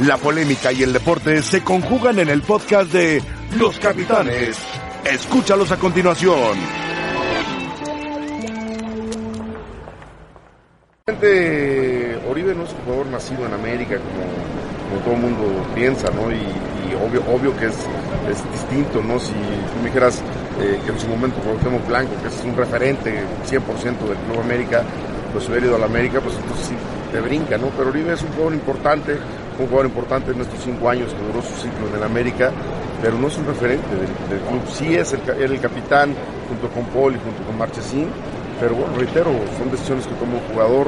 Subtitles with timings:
[0.00, 3.22] La polémica y el deporte se conjugan en el podcast de
[3.56, 4.58] Los Capitanes.
[5.04, 6.58] Escúchalos a continuación.
[12.28, 16.30] Oribe no es un jugador nacido en América como, todo el mundo piensa, ¿no?
[16.30, 16.42] Y,
[17.32, 19.18] obvio, que es, distinto, ¿no?
[19.18, 20.20] Si tú me dijeras
[20.60, 24.82] eh, que en su momento Cuauhtémoc Blanco, que es un referente 100% del Club América,
[25.32, 26.74] pues hubiera ido a la América, pues entonces sí
[27.12, 27.68] te brinca, ¿no?
[27.76, 29.16] Pero Oribe es un jugador importante,
[29.62, 32.50] un jugador importante en estos cinco años que duró su ciclo en el América,
[33.00, 34.62] pero no es un referente del, club.
[34.72, 35.20] Sí es el,
[35.52, 36.14] el capitán
[36.48, 38.08] junto con Paul y junto con Marchesín,
[38.60, 40.86] pero bueno, reitero, son decisiones que toma un jugador,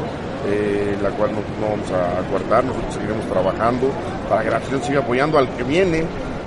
[0.48, 3.90] eh, la cual no, vamos a acuartar, nosotros seguiremos trabajando
[4.28, 6.04] para que la afición siga apoyando al que viene.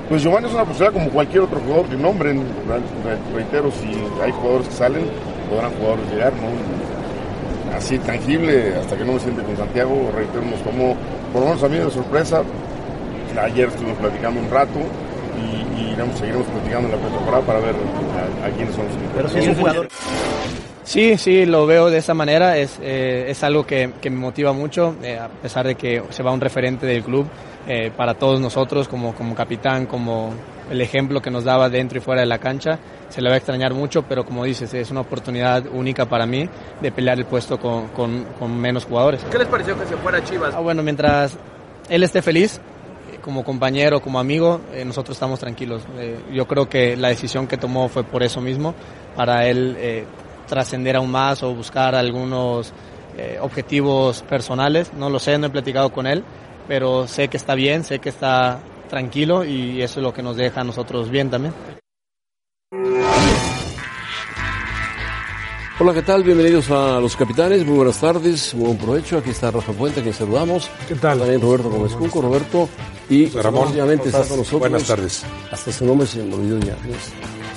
[0.08, 2.44] Pues Giovanni es una posibilidad como cualquier otro jugador que nombren,
[3.36, 3.88] reitero, si
[4.24, 5.06] hay jugadores que salen,
[5.50, 7.76] podrán jugadores llegar, ¿no?
[7.76, 10.96] Así tangible, hasta que no me siente con Santiago, reitero, nos tomó,
[11.32, 12.44] por lo menos a mí de sorpresa,
[13.42, 14.80] ayer estuvimos platicando un rato,
[15.40, 17.76] y, y seguiremos platicando en la pretemporada para ver
[18.44, 19.88] a, quiénes son los Pero si es un jugador.
[20.84, 22.58] Sí, sí, lo veo de esa manera.
[22.58, 26.24] Es, eh, es algo que, que, me motiva mucho, eh, a pesar de que se
[26.24, 27.28] va un referente del club
[27.68, 30.34] eh, para todos nosotros, como, como capitán, como
[30.70, 32.80] el ejemplo que nos daba dentro y fuera de la cancha.
[33.10, 36.48] Se le va a extrañar mucho, pero como dices, es una oportunidad única para mí
[36.82, 39.24] de pelear el puesto con, con, con menos jugadores.
[39.32, 40.54] ¿Qué les pareció que se fuera Chivas?
[40.56, 41.38] Ah, bueno, mientras
[41.90, 42.62] él esté feliz,
[43.22, 45.84] como compañero, como amigo, nosotros estamos tranquilos.
[46.32, 48.74] yo creo que la decisión que tomó fue por eso mismo,
[49.16, 50.06] para él
[50.50, 52.74] trascender aún más o buscar algunos
[53.18, 54.92] eh, objetivos personales.
[54.94, 56.24] No lo sé, no he platicado con él,
[56.68, 58.60] pero sé que está bien, sé que está
[58.90, 61.54] tranquilo y eso es lo que nos deja a nosotros bien también.
[65.82, 66.26] Hola, ¿qué tal?
[66.26, 69.20] Bienvenidos a Los Capitanes, muy buenas tardes, buen provecho.
[69.20, 70.70] Aquí está Rafa Puente, a quien saludamos.
[70.90, 71.20] ¿Qué tal?
[71.20, 72.68] También Roberto Gómez Junco, Roberto.
[73.10, 74.60] Y Ramón, obviamente está con nosotros.
[74.60, 75.24] Buenas tardes.
[75.50, 76.76] Hasta su nombre se me olvidó ya.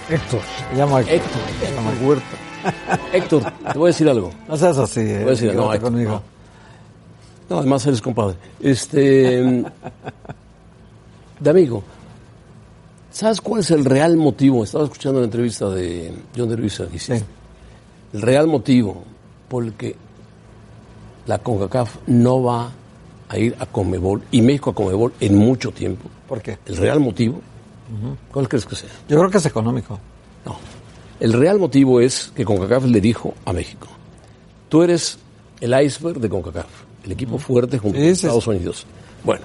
[0.08, 0.41] Héctor.
[0.70, 1.43] Se llama Héctor.
[1.62, 2.06] Héctor.
[2.06, 2.25] Huerta.
[3.12, 4.31] Héctor, te voy a decir algo.
[4.47, 5.04] No seas así, eh.
[5.04, 6.22] Te voy a decir, no, conmigo.
[7.49, 7.59] No.
[7.59, 8.37] además eres compadre.
[8.60, 9.64] Este.
[11.42, 11.82] de amigo.
[13.10, 14.64] ¿Sabes cuál es el real motivo?
[14.64, 16.86] Estaba escuchando la entrevista de John de Luisa.
[16.97, 17.12] Sí.
[18.12, 19.04] El real motivo
[19.48, 19.97] por el que
[21.26, 22.72] la CONCACAF no va
[23.28, 26.08] a ir a Comebol y México a Comebol en mucho tiempo.
[26.26, 26.58] ¿Por qué?
[26.66, 27.41] El real motivo.
[28.32, 28.88] ¿Cuál crees que sea?
[29.08, 29.98] Yo creo que es económico.
[30.47, 30.56] No.
[31.20, 33.88] El real motivo es que CONCACAF le dijo a México,
[34.69, 35.19] tú eres
[35.60, 36.66] el iceberg de CONCACAF,
[37.04, 38.86] el equipo fuerte junto a Estados Unidos.
[39.22, 39.44] Bueno,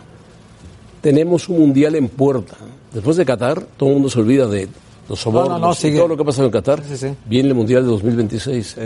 [1.02, 2.56] tenemos un mundial en puerta.
[2.94, 4.68] Después de Qatar, todo el mundo se olvida de
[5.10, 6.84] los sobornos todo lo que ha pasado en Qatar.
[7.26, 8.78] Viene el mundial de 2026.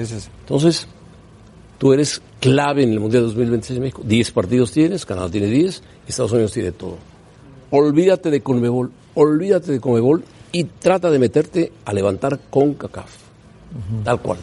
[0.41, 0.87] Entonces,
[1.77, 4.01] tú eres clave en el mundial de 2026 en México.
[4.05, 6.97] Diez partidos tienes, Canadá tiene diez, Estados Unidos tiene todo.
[7.71, 13.09] Olvídate de Conmebol, olvídate de Conmebol y trata de meterte a levantar con CACAF.
[14.03, 14.37] Tal cual.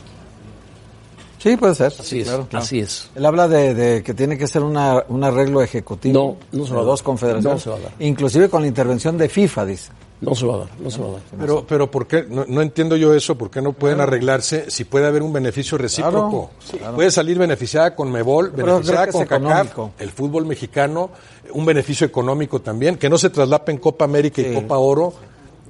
[1.38, 1.92] Sí, puede ser.
[1.98, 2.28] Así es.
[2.52, 3.10] Así es.
[3.14, 6.36] Él habla de, que tiene que ser una, un arreglo ejecutivo.
[6.52, 6.90] No, no se va a dar.
[6.90, 7.54] dos confederaciones.
[7.54, 7.92] No se va a dar.
[8.00, 9.92] Inclusive con la intervención de FIFA, dice.
[10.20, 11.20] No se va a dar, no se va a dar.
[11.38, 12.26] Pero, pero ¿por qué?
[12.28, 16.50] No, entiendo yo eso, ¿por qué no pueden arreglarse si puede haber un beneficio recíproco?
[16.96, 21.10] Puede salir beneficiada con Mebol, beneficiada con CACAF, el fútbol mexicano,
[21.52, 25.14] un beneficio económico también, que no se traslapen Copa América y Copa Oro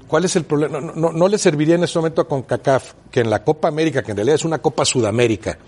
[0.09, 0.81] ¿Cuál es el problema?
[0.81, 4.17] No, le serviría en este momento a CONCACAF que en la Copa América, que en
[4.17, 5.59] realidad es una Copa Sudamérica,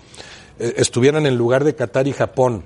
[0.59, 2.63] eh, estuvieran en lugar de Qatar y Japón,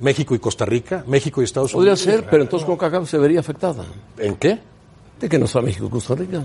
[0.00, 2.00] México y Costa Rica, México y Estados Unidos.
[2.00, 3.84] Podría ser, pero entonces CONCACAF se vería afectada.
[4.16, 4.58] ¿En qué?
[5.20, 6.42] De que no está México y Costa Rica.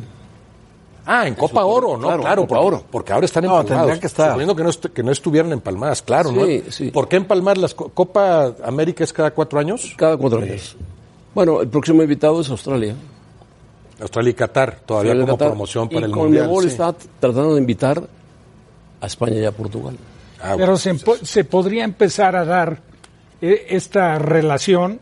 [1.05, 2.17] Ah, en Copa Oro, ¿no?
[2.19, 2.83] Claro, Copa Oro.
[2.89, 3.93] Porque ahora están empalmados.
[3.95, 4.27] No, que estar.
[4.27, 6.45] Suponiendo que no, que no estuvieran empalmadas, claro, ¿no?
[6.69, 6.91] Sí.
[6.91, 9.93] ¿Por qué empalmar las Copa América es cada cuatro años?
[9.97, 10.77] Cada cuatro años.
[11.35, 12.95] Bueno, el próximo invitado es Australia.
[14.03, 16.45] Australia y Qatar, todavía como promoción para el Mundial.
[16.45, 18.03] Conmebol está tratando de invitar
[19.01, 19.97] a España y a Portugal.
[20.41, 22.79] Ah, Pero se, se, podría empezar a dar
[23.41, 24.99] eh, esta relación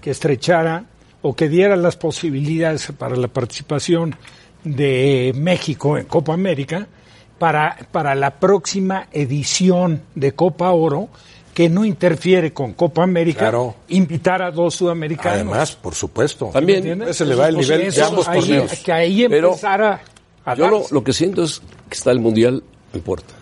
[0.00, 0.84] que estrechara
[1.22, 4.16] o que diera las posibilidades para la participación
[4.64, 6.86] de México en Copa América
[7.38, 11.08] para, para la próxima edición de Copa Oro
[11.54, 13.52] que no interfiere con Copa América,
[13.88, 15.34] invitar a dos sudamericanos.
[15.34, 16.50] Además, por supuesto.
[16.52, 18.72] También se le va el nivel de ambos torneos.
[18.84, 20.00] Que ahí empezara
[20.44, 22.62] a Yo lo, que siento es que está el Mundial
[22.92, 23.34] en puerta.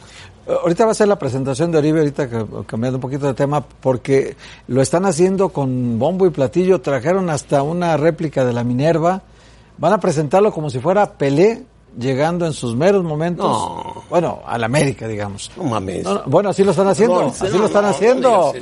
[0.47, 2.29] Ahorita va a ser la presentación de Oribe, ahorita
[2.67, 4.37] cambiando un poquito de tema, porque
[4.67, 9.23] lo están haciendo con bombo y platillo, trajeron hasta una réplica de la Minerva,
[9.79, 11.65] van a presentarlo como si fuera Pelé
[11.99, 13.57] llegando en sus meros momentos,
[14.09, 15.51] bueno, al América, digamos.
[15.57, 16.07] No mames.
[16.27, 18.53] bueno, así lo están haciendo, así lo están haciendo.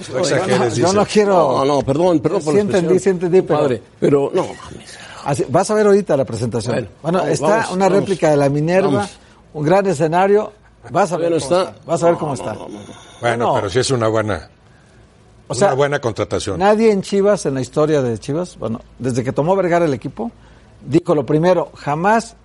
[0.74, 1.58] yo no quiero...
[1.58, 3.60] No, no, perdón, perdón por sí entendí, sí entendí, pero...
[3.60, 4.98] Padre, pero no mames.
[5.24, 6.88] Así, vas a ver ahorita la presentación.
[7.02, 9.08] Bueno, está una réplica de la Minerva,
[9.52, 10.52] un gran escenario.
[10.90, 11.74] Vas a ver, cómo está.
[11.84, 12.56] Vas a ver cómo está.
[13.20, 14.48] Bueno, pero sí es una buena...
[15.50, 16.58] O sea, una buena contratación.
[16.58, 20.30] Nadie en Chivas, en la historia de Chivas, bueno, desde que tomó Vergara el equipo,
[20.86, 22.36] dijo lo primero, jamás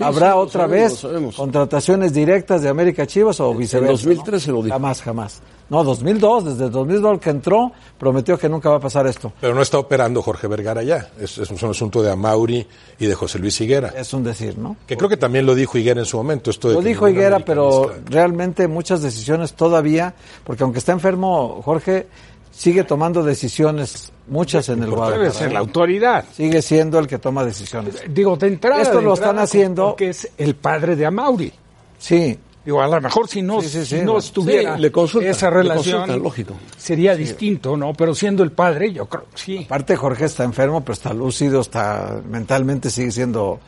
[0.00, 1.06] habrá otra vez
[1.36, 4.02] contrataciones directas de América Chivas o viceversa.
[4.02, 4.74] En 2013 lo dijo.
[4.74, 5.42] Jamás, jamás.
[5.70, 9.32] No, 2002, desde 2002 que entró, prometió que nunca va a pasar esto.
[9.38, 11.10] Pero no está operando Jorge Vergara ya.
[11.20, 12.66] Es, es un asunto de Amauri
[12.98, 13.92] y de José Luis Higuera.
[13.94, 14.76] Es un decir, ¿no?
[14.86, 16.50] Que creo que también lo dijo Higuera en su momento.
[16.50, 20.14] Esto lo dijo Higuera, pero realmente muchas decisiones todavía,
[20.44, 22.06] porque aunque está enfermo Jorge,
[22.50, 25.22] sigue tomando decisiones, muchas en el Guadalajara.
[25.22, 26.24] Debe ser la autoridad.
[26.32, 28.02] Sigue siendo el que toma decisiones.
[28.08, 28.82] Digo, de entrada.
[28.82, 29.96] Esto lo están haciendo.
[29.96, 31.52] Que es el padre de Amauri.
[31.98, 32.38] Sí.
[32.64, 33.60] Digo, a lo mejor si no,
[34.04, 34.78] no estuviera
[35.22, 36.52] esa relación, lógico.
[36.76, 37.94] sería distinto, ¿no?
[37.94, 39.62] Pero siendo el padre, yo creo sí.
[39.64, 43.58] Aparte, Jorge está enfermo, pero está lúcido, está mentalmente sigue siendo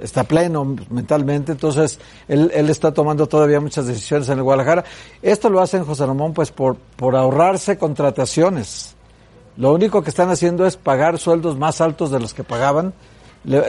[0.00, 1.98] está pleno mentalmente, entonces
[2.28, 4.84] él, él, está tomando todavía muchas decisiones en el Guadalajara.
[5.22, 8.94] Esto lo hacen José Ramón pues por, por ahorrarse contrataciones.
[9.56, 12.94] Lo único que están haciendo es pagar sueldos más altos de los que pagaban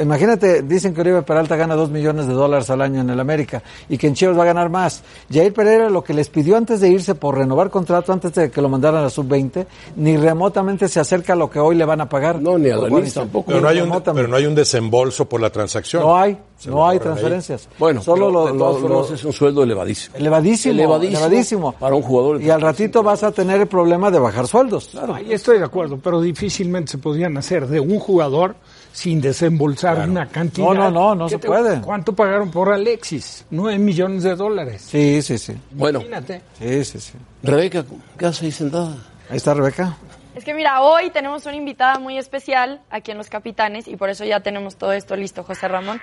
[0.01, 3.63] imagínate, dicen que Oribe Peralta gana dos millones de dólares al año en el América
[3.87, 5.03] y que en Chivas va a ganar más.
[5.31, 8.61] Jair Pereira lo que les pidió antes de irse por renovar contrato, antes de que
[8.61, 9.65] lo mandaran a sub-20,
[9.95, 12.41] ni remotamente se acerca a lo que hoy le van a pagar.
[12.41, 13.47] No, ni a la tampoco.
[13.47, 16.03] Pero no, hay un, pero no hay un desembolso por la transacción.
[16.03, 16.37] No hay,
[16.67, 17.69] no hay transferencias.
[17.77, 20.15] Bueno, solo lo, es un sueldo elevadísimo.
[20.17, 20.73] elevadísimo.
[20.73, 21.71] Elevadísimo.
[21.73, 22.41] Para un jugador.
[22.41, 24.89] Y al ratito vas a tener el problema de bajar sueldos.
[24.89, 25.15] Claro.
[25.17, 28.55] estoy de acuerdo, pero difícilmente se podían hacer de un jugador
[28.91, 30.67] sin desembolsar una cantidad.
[30.67, 31.81] No, no, no, no se puede.
[31.81, 33.45] ¿Cuánto pagaron por Alexis?
[33.49, 34.85] Nueve millones de dólares.
[34.87, 35.53] Sí, sí, sí.
[35.71, 35.99] Bueno.
[35.99, 36.41] Imagínate.
[36.57, 37.13] Sí, sí, sí.
[37.43, 37.85] Rebeca,
[38.17, 38.97] ¿qué haces ahí sentada?
[39.29, 39.97] Ahí está Rebeca.
[40.39, 44.09] Es que mira, hoy tenemos una invitada muy especial aquí en Los Capitanes y por
[44.09, 45.99] eso ya tenemos todo esto listo, José Ramón.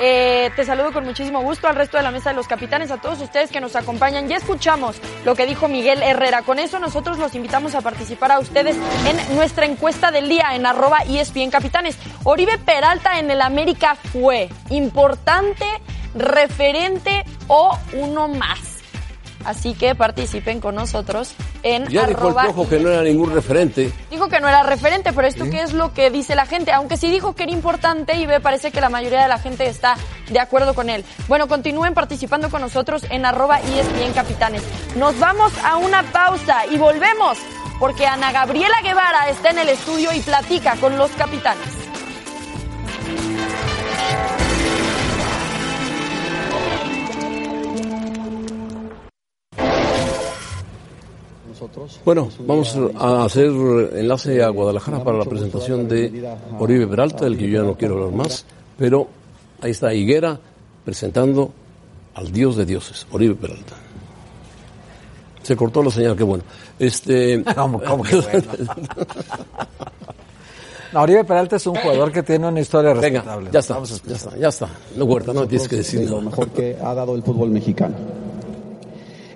[0.00, 2.98] Eh, te saludo con muchísimo gusto al resto de la mesa de Los Capitanes, a
[2.98, 4.28] todos ustedes que nos acompañan.
[4.28, 6.42] Ya escuchamos lo que dijo Miguel Herrera.
[6.42, 10.64] Con eso nosotros los invitamos a participar a ustedes en nuestra encuesta del día en
[10.64, 11.98] arroba ESPN Capitanes.
[12.22, 15.66] Oribe Peralta en el América fue importante,
[16.14, 18.71] referente o uno más.
[19.44, 22.46] Así que participen con nosotros en ya arroba.
[22.46, 23.92] Dijo el que no era ningún referente.
[24.10, 26.72] Dijo que no era referente, pero esto qué es lo que dice la gente.
[26.72, 29.66] Aunque sí dijo que era importante y me parece que la mayoría de la gente
[29.66, 29.96] está
[30.30, 31.04] de acuerdo con él.
[31.28, 34.62] Bueno, continúen participando con nosotros en arroba ESPN Capitanes.
[34.96, 37.38] Nos vamos a una pausa y volvemos
[37.78, 41.82] porque Ana Gabriela Guevara está en el estudio y platica con los capitanes.
[52.04, 53.50] Bueno, vamos a hacer
[53.94, 56.28] enlace a Guadalajara para la presentación de
[56.58, 58.44] Oribe Peralta, del que yo ya no quiero hablar más,
[58.76, 59.08] pero
[59.60, 60.38] ahí está Higuera
[60.84, 61.52] presentando
[62.14, 63.74] al Dios de dioses, Oribe Peralta.
[65.42, 66.44] Se cortó la señal, qué bueno.
[66.78, 67.42] Este...
[67.54, 68.44] ¿Cómo, que bueno?
[71.00, 73.50] Oribe Peralta es un jugador que tiene una historia respetable.
[73.50, 74.68] ya está, ya está, ya está.
[74.96, 77.94] No, Huerta, no tienes que decir Lo mejor que ha dado el fútbol mexicano.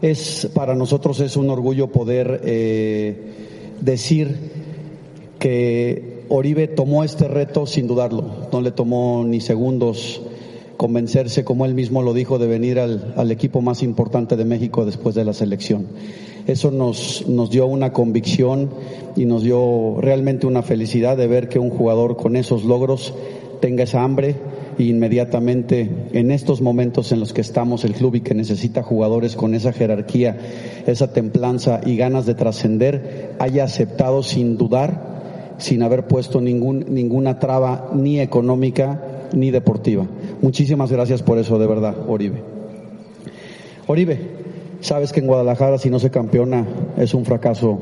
[0.03, 3.17] Es, para nosotros es un orgullo poder eh,
[3.81, 4.37] decir
[5.39, 10.23] que Oribe tomó este reto sin dudarlo, no le tomó ni segundos
[10.77, 14.85] convencerse, como él mismo lo dijo, de venir al, al equipo más importante de México
[14.85, 15.87] después de la selección.
[16.47, 18.71] Eso nos, nos dio una convicción
[19.17, 23.15] y nos dio realmente una felicidad de ver que un jugador con esos logros
[23.61, 24.37] tenga esa hambre
[24.79, 29.55] inmediatamente en estos momentos en los que estamos el club y que necesita jugadores con
[29.55, 30.37] esa jerarquía,
[30.87, 37.39] esa templanza y ganas de trascender, haya aceptado sin dudar, sin haber puesto ningún, ninguna
[37.39, 40.07] traba ni económica ni deportiva.
[40.43, 42.43] Muchísimas gracias por eso, de verdad, Oribe.
[43.87, 44.19] Oribe,
[44.81, 46.67] sabes que en Guadalajara si no se campeona
[46.97, 47.79] es un fracaso.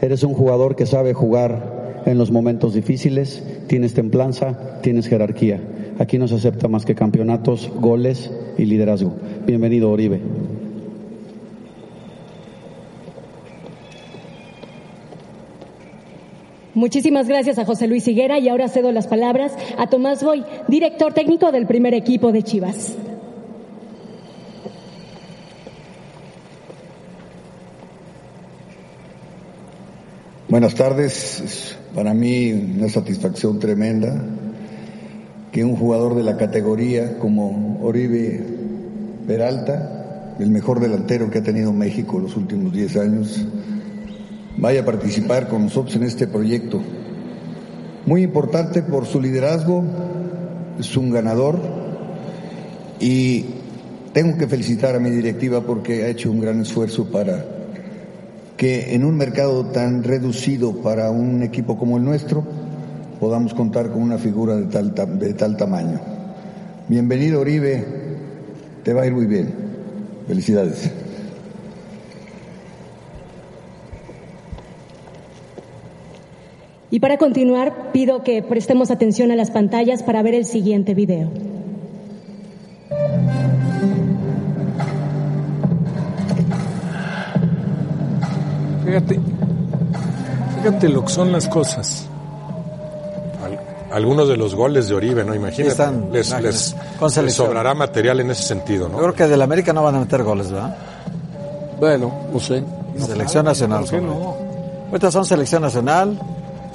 [0.00, 5.60] Eres un jugador que sabe jugar en los momentos difíciles, tienes templanza, tienes jerarquía.
[5.98, 9.16] Aquí no se acepta más que campeonatos, goles y liderazgo.
[9.44, 10.20] Bienvenido, Oribe.
[16.74, 21.12] Muchísimas gracias a José Luis Higuera y ahora cedo las palabras a Tomás Boy, director
[21.12, 22.94] técnico del primer equipo de Chivas.
[30.48, 34.24] Buenas tardes, para mí una satisfacción tremenda
[35.52, 38.44] que un jugador de la categoría como Oribe
[39.26, 43.46] Peralta, el mejor delantero que ha tenido México los últimos 10 años,
[44.56, 46.80] vaya a participar con nosotros en este proyecto.
[48.06, 49.84] Muy importante por su liderazgo,
[50.78, 51.58] es un ganador
[53.00, 53.46] y
[54.12, 57.44] tengo que felicitar a mi directiva porque ha hecho un gran esfuerzo para
[58.56, 62.44] que en un mercado tan reducido para un equipo como el nuestro
[63.20, 66.00] podamos contar con una figura de tal, de tal tamaño.
[66.88, 67.84] Bienvenido Oribe,
[68.82, 69.52] te va a ir muy bien.
[70.26, 70.90] Felicidades.
[76.90, 81.30] Y para continuar, pido que prestemos atención a las pantallas para ver el siguiente video.
[88.86, 89.20] Fíjate,
[90.56, 92.07] fíjate lo que son las cosas.
[93.98, 95.34] Algunos de los goles de Oribe, ¿no?
[95.34, 95.84] Imagínate.
[96.10, 98.96] les, les, sobrará material en ese sentido, ¿no?
[98.96, 100.76] Yo creo que del América no van a meter goles, ¿verdad?
[101.78, 102.62] Bueno, no sé.
[102.98, 103.80] selección nacional.
[103.80, 104.36] ¿Por qué no?
[104.86, 106.18] Ahorita son selección nacional.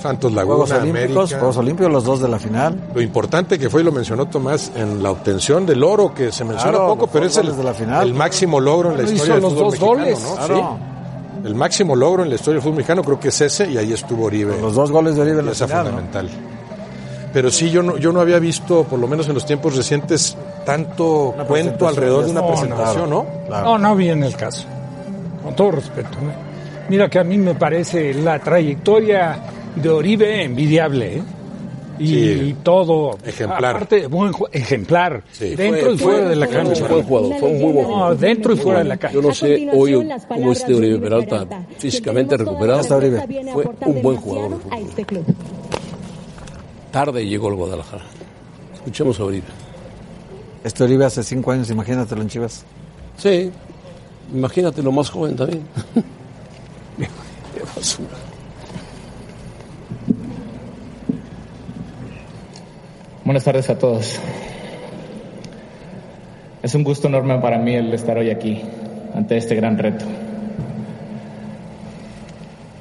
[0.02, 1.40] Santos Laguna, Juegos Olímpicos, América.
[1.40, 2.78] Juegos Olímpicos, los dos de la final.
[2.94, 6.44] Lo importante que fue, y lo mencionó Tomás, en la obtención del oro, que se
[6.44, 8.08] menciona Claro, poco, pero es el, goles de la final.
[8.08, 10.20] el máximo logro en la historia del los fútbol dos mexicano, goles.
[10.22, 10.36] ¿no?
[10.36, 10.78] Claro.
[10.78, 11.48] Sí.
[11.48, 13.94] El máximo logro en la historia del fútbol mexicano creo que es ese, y ahí
[13.94, 14.60] estuvo Oribe.
[14.62, 16.22] Los dos goles de Oribe en la final, ¿no?
[17.34, 20.38] Pero sí, yo no, yo no había visto, por lo menos en los tiempos recientes,
[20.66, 23.26] tanto cuento alrededor de una no, no, presentación, ¿no?
[23.48, 23.66] Claro.
[23.66, 24.66] No, no viene el caso.
[25.44, 26.10] Con todo respeto.
[26.90, 29.40] Mira que a mí me parece la trayectoria
[29.76, 31.18] de Oribe envidiable.
[31.18, 31.24] ¿eh?
[32.00, 32.56] Y Sí.
[32.64, 33.18] todo.
[33.24, 33.76] Ejemplar.
[33.76, 35.22] Aparte, buen ejemplar.
[35.32, 35.56] Sí.
[35.56, 36.84] Dentro Fue- y fuera fue- de la fue cancha.
[36.84, 38.18] un buen jugador, fue un muy buen No, jugador.
[38.18, 39.16] dentro y fuera de la cancha.
[39.16, 41.46] Yo no sé hoy cómo esté Oribe Peralta
[41.78, 42.84] físicamente recuperado.
[42.84, 44.60] Fue un buen jugador
[44.96, 45.24] de fútbol.
[46.94, 48.04] Tarde llegó el Guadalajara.
[48.76, 49.48] Escuchemos a Oribe.
[50.64, 52.66] Este Oribe hace cinco años, imagínatelo en Chivas.
[53.18, 53.50] Sí,
[54.32, 55.64] imagínate lo más joven también.
[57.56, 58.10] Qué basura.
[63.26, 64.20] Buenas tardes a todos.
[66.62, 68.62] Es un gusto enorme para mí el estar hoy aquí,
[69.16, 70.06] ante este gran reto.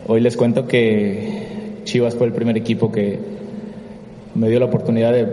[0.07, 3.41] Hoy les cuento que Chivas fue el primer equipo que
[4.35, 5.27] me dio la oportunidad de,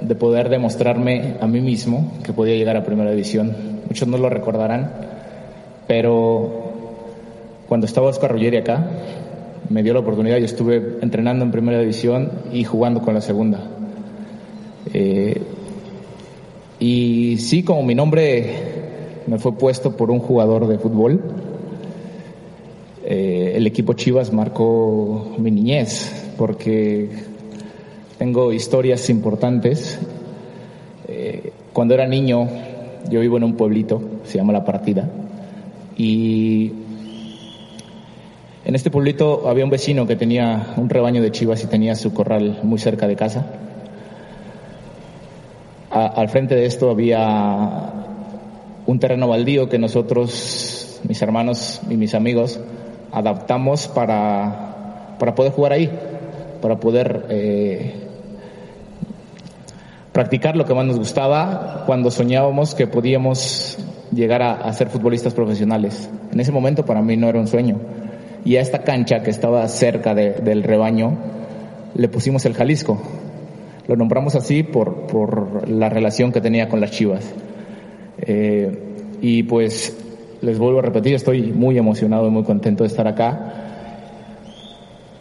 [0.00, 3.54] de poder demostrarme a mí mismo que podía llegar a Primera División.
[3.88, 4.90] Muchos no lo recordarán,
[5.86, 6.72] pero
[7.68, 8.86] cuando estaba Oscar Ruggeri acá,
[9.68, 13.60] me dio la oportunidad y estuve entrenando en Primera División y jugando con la Segunda.
[14.92, 15.40] Eh,
[16.78, 18.50] y sí, como mi nombre
[19.26, 21.20] me fue puesto por un jugador de fútbol,
[23.04, 27.08] eh, el equipo Chivas marcó mi niñez, porque
[28.22, 29.98] tengo historias importantes.
[31.08, 32.48] Eh, cuando era niño,
[33.10, 35.10] yo vivo en un pueblito, se llama La Partida,
[35.96, 36.72] y
[38.64, 42.14] en este pueblito había un vecino que tenía un rebaño de chivas y tenía su
[42.14, 43.44] corral muy cerca de casa.
[45.90, 47.90] Al frente de esto había
[48.86, 52.60] un terreno baldío que nosotros, mis hermanos y mis amigos,
[53.10, 55.90] adaptamos para, para poder jugar ahí,
[56.60, 58.10] para poder eh,
[60.12, 63.78] practicar lo que más nos gustaba cuando soñábamos que podíamos
[64.12, 66.10] llegar a, ser futbolistas profesionales.
[66.32, 67.78] En ese momento para mí no era un sueño.
[68.44, 71.16] Y a esta cancha que estaba cerca de- del rebaño
[71.94, 73.00] le pusimos el Jalisco.
[73.88, 77.32] Lo nombramos así por, por la relación que tenía con las Chivas.
[78.18, 79.96] Eh, y pues
[80.42, 83.54] les vuelvo a repetir, estoy muy emocionado y muy contento de estar acá.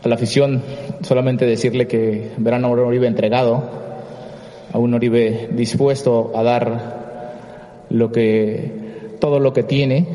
[0.03, 0.63] A la afición
[1.01, 3.90] solamente decirle que verán a Oribe entregado,
[4.71, 7.01] a un Oribe dispuesto a dar
[7.89, 10.05] lo que, todo lo que tiene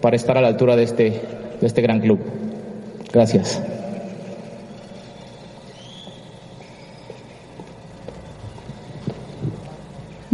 [0.00, 1.10] para estar a la altura de este,
[1.60, 2.18] de este gran club.
[3.12, 3.62] Gracias.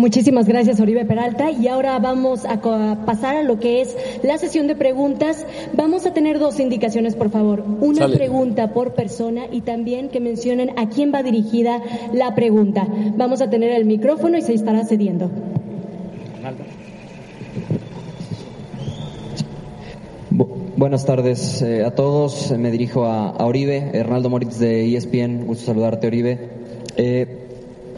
[0.00, 1.50] Muchísimas gracias, Oribe Peralta.
[1.50, 2.62] Y ahora vamos a,
[3.04, 5.44] pasar a lo que es la sesión de preguntas.
[5.74, 7.62] Vamos a tener dos indicaciones, por favor.
[7.82, 8.16] Una Sale.
[8.16, 11.82] pregunta por persona y también que mencionen a quién va dirigida
[12.14, 12.88] la pregunta.
[13.18, 15.30] Vamos a tener el micrófono y se estará cediendo.
[20.30, 22.52] Bu- Buenas tardes eh, a todos.
[22.56, 25.44] Me dirijo a, a Oribe, Hernaldo Moritz de ESPN.
[25.46, 26.38] Gusto saludarte, Oribe.
[26.96, 27.49] Eh,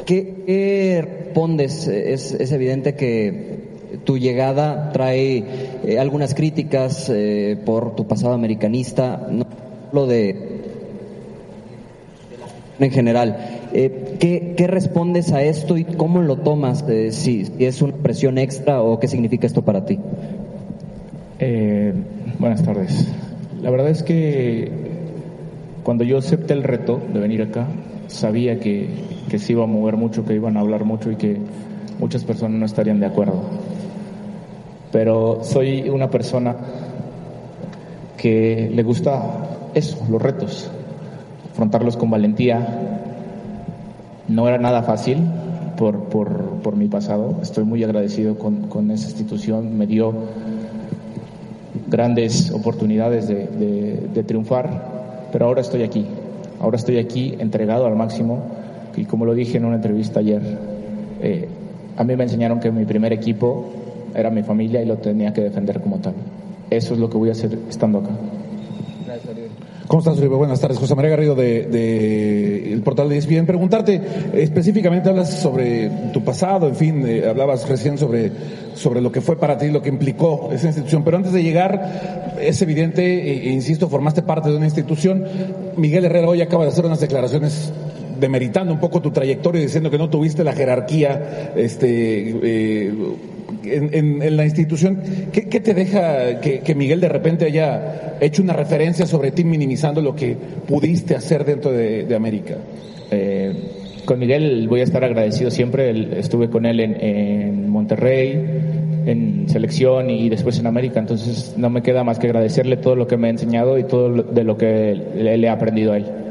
[0.04, 1.88] ¿qué, respondes?
[1.88, 5.44] Es, es evidente que tu llegada trae
[5.84, 9.28] eh, algunas críticas eh, por tu pasado americanista.
[9.30, 9.46] No
[9.88, 10.62] hablo de
[12.78, 13.36] en general.
[13.72, 16.84] Eh, ¿qué, ¿qué, respondes a esto y cómo lo tomas?
[16.88, 19.98] Eh, si, es una presión extra o qué significa esto para ti.
[21.38, 21.92] Eh,
[22.38, 23.08] buenas tardes.
[23.62, 24.70] La verdad es que
[25.82, 27.68] cuando yo acepté el reto de venir acá,
[28.08, 28.88] sabía que,
[29.32, 31.38] que se iba a mover mucho, que iban a hablar mucho y que
[31.98, 33.40] muchas personas no estarían de acuerdo.
[34.92, 36.54] Pero soy una persona
[38.18, 39.22] que le gusta
[39.72, 40.70] eso, los retos,
[41.50, 43.08] afrontarlos con valentía.
[44.28, 45.16] No era nada fácil
[45.78, 47.36] por, por, por mi pasado.
[47.40, 49.78] Estoy muy agradecido con, con, esa institución.
[49.78, 50.12] Me dio
[51.88, 56.06] grandes oportunidades de, de, de triunfar, pero ahora estoy aquí.
[56.60, 58.60] Ahora estoy aquí entregado al máximo
[58.96, 60.42] y como lo dije en una entrevista ayer,
[61.22, 61.48] eh,
[61.96, 63.72] a mí me enseñaron que mi primer equipo
[64.14, 66.14] era mi familia y lo tenía que defender como tal.
[66.70, 68.10] Eso es lo que voy a hacer estando acá.
[69.86, 70.36] ¿Cómo estás, Uribe?
[70.36, 70.78] Buenas tardes.
[70.78, 73.44] José María Garrido de, de, el portal de ESPN.
[73.44, 74.00] Preguntarte,
[74.32, 78.32] específicamente hablas sobre tu pasado, en fin, eh, hablabas recién sobre,
[78.74, 82.38] sobre lo que fue para ti, lo que implicó esa institución, pero antes de llegar,
[82.40, 85.24] es evidente, e, e insisto, formaste parte de una institución.
[85.76, 87.70] Miguel Herrera hoy acaba de hacer unas declaraciones
[88.22, 92.94] demeritando un poco tu trayectoria y diciendo que no tuviste la jerarquía este, eh,
[93.64, 95.02] en, la institución.
[95.32, 100.14] ¿Qué, te deja que, Miguel de repente haya hecho una referencia sobre ti minimizando lo
[100.14, 100.36] que
[100.66, 102.54] pudiste hacer dentro de, América?
[103.10, 103.52] Eh,
[104.04, 106.18] con Miguel voy a estar agradecido siempre.
[106.18, 108.32] Estuve con él en, en Monterrey,
[109.04, 111.00] en selección y después en América.
[111.00, 114.22] Entonces no me queda más que agradecerle todo lo que me ha enseñado y todo
[114.22, 116.21] de lo que le he aprendido a él.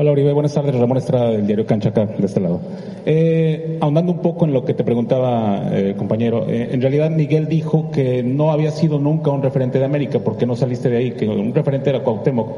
[0.00, 0.76] Hola Uribe, buenas tardes.
[0.76, 2.60] Ramón Estrada del diario Cancha acá, de este lado.
[3.04, 7.48] Eh, ahondando un poco en lo que te preguntaba, eh, compañero, eh, en realidad Miguel
[7.48, 11.10] dijo que no había sido nunca un referente de América, porque no saliste de ahí,
[11.10, 12.48] que un referente era Cuauhtémoc.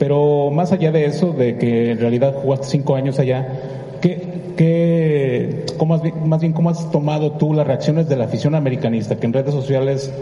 [0.00, 3.46] Pero más allá de eso, de que en realidad jugaste cinco años allá,
[4.56, 9.16] ¿qué, cómo has, más bien cómo has tomado tú las reacciones de la afición americanista,
[9.16, 10.12] que en redes sociales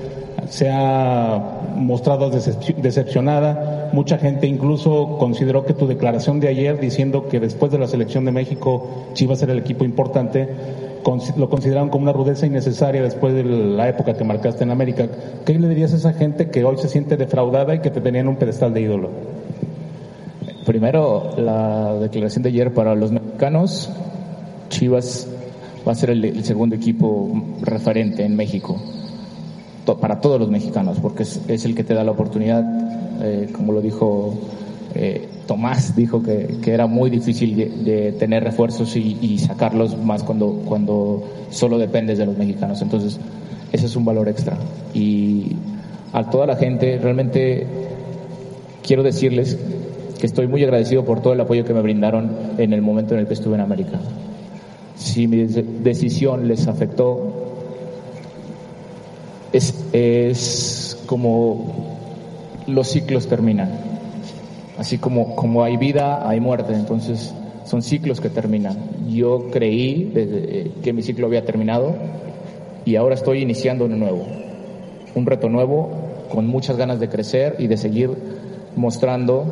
[0.48, 3.90] se ha mostrado decepcionada.
[3.92, 8.24] Mucha gente incluso consideró que tu declaración de ayer diciendo que después de la selección
[8.24, 10.48] de México Chivas era el equipo importante,
[11.36, 15.06] lo consideraron como una rudeza innecesaria después de la época que marcaste en América.
[15.46, 18.20] ¿Qué le dirías a esa gente que hoy se siente defraudada y que te tenía
[18.20, 19.10] en un pedestal de ídolo?
[20.66, 23.90] Primero, la declaración de ayer para los mexicanos,
[24.78, 25.26] Chivas
[25.86, 28.80] va a ser el, segundo equipo referente en México
[30.00, 32.62] para todos los mexicanos, porque es, el que te da la oportunidad,
[33.22, 34.34] eh, como lo dijo
[34.94, 40.22] eh, Tomás, dijo que, era muy difícil de, de tener refuerzos y, y, sacarlos más
[40.22, 42.80] cuando, cuando solo dependes de los mexicanos.
[42.82, 43.18] Entonces,
[43.72, 44.58] ese es un valor extra.
[44.94, 45.56] Y
[46.12, 47.66] a toda la gente, realmente
[48.86, 49.58] quiero decirles
[50.20, 53.20] que estoy muy agradecido por todo el apoyo que me brindaron en el momento en
[53.20, 53.98] el que estuve en América.
[54.98, 57.32] Si mi decisión les afectó,
[59.52, 61.96] es, es como
[62.66, 63.70] los ciclos terminan.
[64.76, 66.74] Así como, como hay vida, hay muerte.
[66.74, 67.32] Entonces,
[67.64, 68.76] son ciclos que terminan.
[69.08, 71.94] Yo creí desde que mi ciclo había terminado
[72.84, 74.26] y ahora estoy iniciando uno nuevo.
[75.14, 75.90] Un reto nuevo,
[76.30, 78.10] con muchas ganas de crecer y de seguir
[78.76, 79.44] mostrando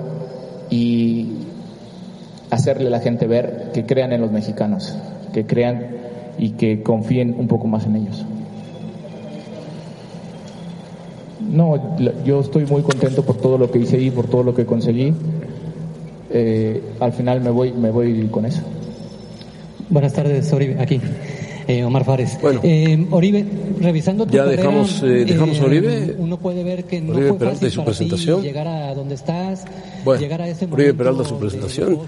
[0.70, 1.28] y
[2.50, 4.96] hacerle a la gente ver que crean en los mexicanos,
[5.37, 5.87] que crean
[6.38, 8.25] y que confíen un poco más en ellos.
[11.53, 14.64] No, yo estoy muy contento por todo lo que hice y por todo lo que
[14.64, 15.12] conseguí.
[16.31, 18.62] Eh, al final me voy, me voy con eso.
[19.90, 21.03] Buenas tardes, Oribe, aquí.
[21.68, 22.38] Eh, Omar Fares.
[22.40, 23.44] Bueno, eh, Oribe,
[23.81, 26.14] revisando tu ya carrera, dejamos, eh, dejamos Oribe.
[26.16, 28.42] Uno puede ver que no Oribe fue Peralta fácil y su para ti presentación.
[28.42, 29.64] llegar a donde estás,
[30.05, 31.98] Bueno, llegar a ese Oribe Peralta su presentación.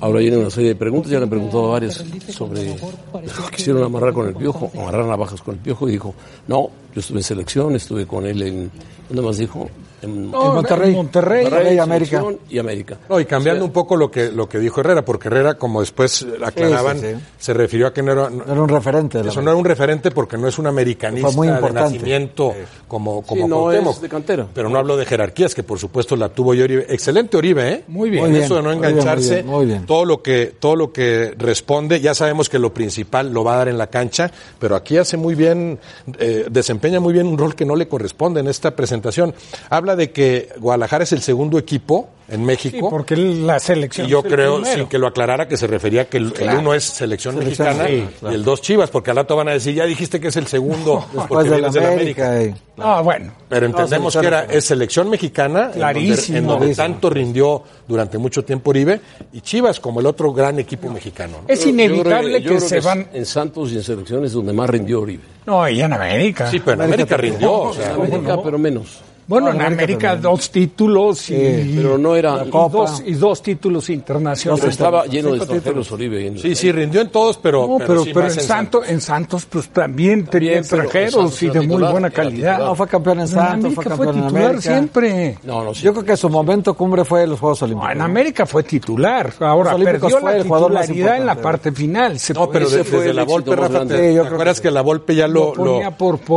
[0.00, 2.74] Ahora viene una serie de preguntas, ya le han preguntado varias sobre
[3.54, 6.14] quisieron amarrar con el piojo, amarrar navajas con el piojo, y dijo,
[6.48, 8.70] no, yo estuve en selección, estuve con él en,
[9.08, 9.68] ¿dónde más dijo?
[10.02, 10.92] En, No, en Monterrey.
[10.92, 11.42] Monterrey.
[11.44, 12.16] Monterrey, América.
[12.18, 12.98] selección y América.
[13.08, 16.26] No, y cambiando un poco lo que, lo que dijo Herrera, porque Herrera, como después
[16.44, 17.20] aclaraban, Sí, sí, sí.
[17.38, 19.20] se refirió a que no era, no- Era un referente.
[19.20, 22.52] eso no era un referente porque no es un americanista muy de nacimiento
[22.88, 23.94] como, como Sí, no Cuauhtémoc.
[23.94, 24.46] es de cantera.
[24.52, 26.84] Pero no hablo de jerarquías, que por supuesto la tuvo yo Oribe.
[26.88, 27.84] Excelente Oribe, ¿eh?
[27.86, 28.24] Muy bien.
[28.24, 28.42] Muy bien.
[28.42, 29.86] Eso de no muy bien, engancharse, muy bien, muy bien.
[29.86, 33.56] todo lo que todo lo que responde, ya sabemos que lo principal lo va a
[33.58, 35.78] dar en la cancha, pero aquí hace muy bien,
[36.18, 36.46] eh,
[36.82, 39.32] desempeña muy bien un rol que no le corresponde en esta presentación.
[39.70, 42.76] Habla de que Guadalajara es el segundo equipo en México.
[42.76, 44.08] Sí, porque la selección.
[44.08, 47.38] Y yo creo, sin que lo aclarara, que se refería que el, uno es selección,
[47.38, 50.36] mexicana y el dos Chivas, porque al rato van a decir, ya dijiste que es
[50.36, 52.40] el segundo, porque vienes de la América.
[52.78, 53.32] Ah, bueno.
[53.48, 56.38] Pero entendemos que era es selección mexicana, Clarísimo.
[56.38, 59.00] en donde, tanto rindió durante mucho tiempo Oribe,
[59.32, 61.42] y Chivas como el otro gran equipo mexicano.
[61.46, 63.06] Es inevitable que se van.
[63.12, 65.31] En Santos y en selecciones donde más rindió Oribe.
[65.46, 66.46] No, y en América.
[66.48, 67.52] Sí, pero en América, rindió.
[67.52, 69.00] O sea, América, pero menos.
[69.26, 74.60] Bueno, en América dos títulos y, pero no era y dos, y dos títulos internacionales.
[74.60, 76.38] Pero estaba lleno de extranjeros Oribe.
[76.38, 79.68] Sí, sí, rindió en todos, pero no, pero, sí pero en, Santos, en Santos pues
[79.68, 82.58] también, tenía extranjeros y de muy titular, buena era calidad.
[82.58, 84.62] No, fue campeón en Santos, fue América campeón en titular América.
[84.62, 85.38] siempre.
[85.44, 85.82] No, no, sí.
[85.82, 87.88] Yo creo que su momento cumbre fue los Juegos Olímpicos.
[87.88, 89.32] No, en América fue titular.
[89.40, 92.18] Ahora perdió fue la el jugador titularidad en la parte final.
[92.18, 93.86] Se No, pero fue desde el la Volpe, Rafa.
[93.86, 95.52] ¿te, Sí, acuerdas que la Volpe ya lo,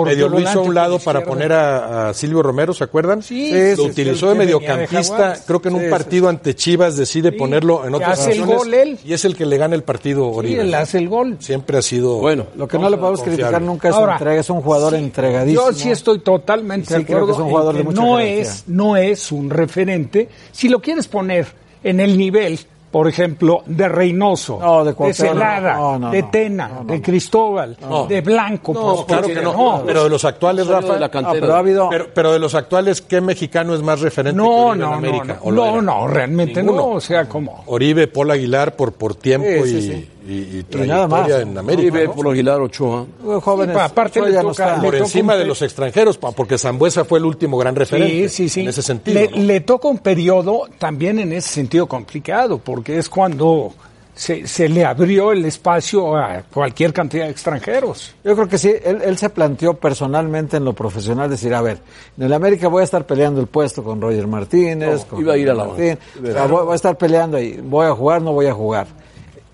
[0.06, 3.24] medio lo hizo a un lado para poner a Silvio Romero, ¿se acuerdan?
[3.24, 6.96] Sí, lo sí, sí, utilizó de mediocampista, creo que en un Sí, partido ante Chivas
[6.98, 9.00] decide Sí, ponerlo en otras hace el gol él.
[9.04, 10.62] y es el que le gana el partido Sí, Oribe.
[10.62, 11.38] él hace el gol.
[11.40, 13.44] Siempre ha sido Bueno, Lo que no le podemos Confiable.
[13.44, 15.66] criticar nunca es su Ahora, entrega, es un jugador entregadísimo.
[15.72, 18.20] Yo sí estoy totalmente Sí, de creo acuerdo que es un jugador de mucha no
[18.20, 21.48] es no es un referente si lo quieres poner
[21.84, 22.60] en el nivel
[22.96, 26.24] por ejemplo de Reynoso No, de Celada no, no, de.
[26.24, 27.02] Tena No, no, de.
[27.02, 28.08] Cristóbal No.
[28.08, 29.52] de Blanco No, por claro supuesto.
[29.52, 29.84] que no.
[29.86, 30.94] Pero de los actuales, Rafa.
[30.94, 31.36] de la cantera.
[31.36, 31.90] Ah, pero ha habido...
[31.90, 34.94] Pero, pero de los actuales, ¿qué mexicano es más referente que no, en no, no,
[34.94, 35.40] América?
[35.42, 36.84] ¿O no, no, realmente Ninguno.
[36.84, 40.10] no, o sea, como Oribe, Paul Aguilar por, por tiempo Sí, y, sí, sí.
[40.28, 41.30] Y- y nada más.
[41.30, 42.00] en América.
[42.04, 42.12] ¿no?
[42.14, 43.06] por Aguilar, Ochoa.
[43.42, 46.32] jóvenes, Sí, pa- aparte Ochoa le no por toca encima un de los extranjeros, pa-
[46.32, 48.30] porque Zambuesa fue el último gran referente.
[48.30, 48.62] Sí, sí, sí.
[48.62, 49.20] En ese sentido.
[49.20, 49.38] Le, ¿no?
[49.38, 53.74] le toca un periodo también en ese sentido complicado, porque es cuando
[54.16, 58.16] se, se le abrió el espacio a cualquier cantidad de extranjeros.
[58.24, 61.80] Yo creo que sí, él, él se planteó personalmente en lo profesional decir, a ver,
[62.18, 65.34] en el América voy a estar peleando el puesto con Roger Martínez, No, con iba
[65.34, 66.30] a ir a la Martín, banca.
[66.30, 68.88] o sea, voy, voy a estar peleando ahí, voy a jugar, no voy a jugar.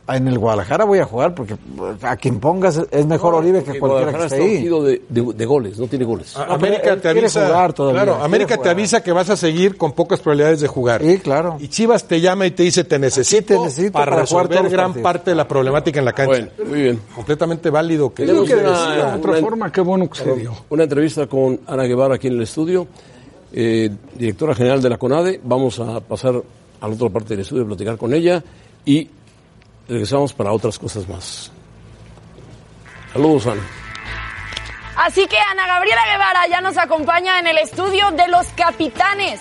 [0.08, 1.56] En el Guadalajara voy a jugar porque
[2.02, 4.56] a quien pongas es mejor Oribe que cualquiera que Guadalajara esté está ahí.
[4.58, 6.36] ungido de, de- de goles, no tiene goles.
[6.36, 9.38] A- No, pero América te avisa, jugar todavía, claro, América te avisa que vas a
[9.38, 11.02] seguir con pocas probabilidades de jugar.
[11.02, 11.56] Sí, claro.
[11.60, 14.72] Y Chivas te llama y te dice te necesito, te necesito para, para jugar resolver
[14.72, 15.04] gran partidos.
[15.04, 16.32] parte de la problemática en la cancha.
[16.32, 17.00] Bueno, muy bien.
[17.16, 20.52] Completamente válido que Tenemos que una- otra forma, qué bueno que se dio.
[20.72, 22.86] Una entrevista con Ana Guevara aquí en el estudio,
[23.54, 25.40] eh, directora general de la CONADE.
[25.44, 26.36] Vamos a pasar
[26.82, 28.44] a la otra parte del estudio a platicar con ella
[28.84, 29.08] y
[29.88, 31.52] regresamos para otras cosas más.
[33.14, 33.62] Saludos, Ana.
[34.96, 39.40] Así que Ana Gabriela Guevara ya nos acompaña en el estudio de los capitanes.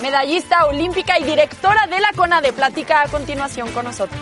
[0.00, 2.52] Medallista olímpica y directora de la CONADE.
[2.52, 4.20] Platica a continuación con nosotros.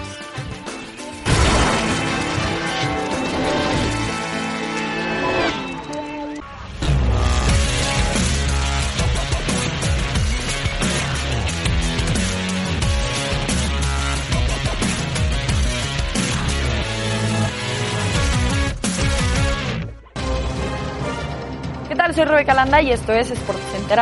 [22.11, 22.25] ¿Qué tal?
[22.25, 24.01] Soy Rebeca Landa y esto es Sports Center.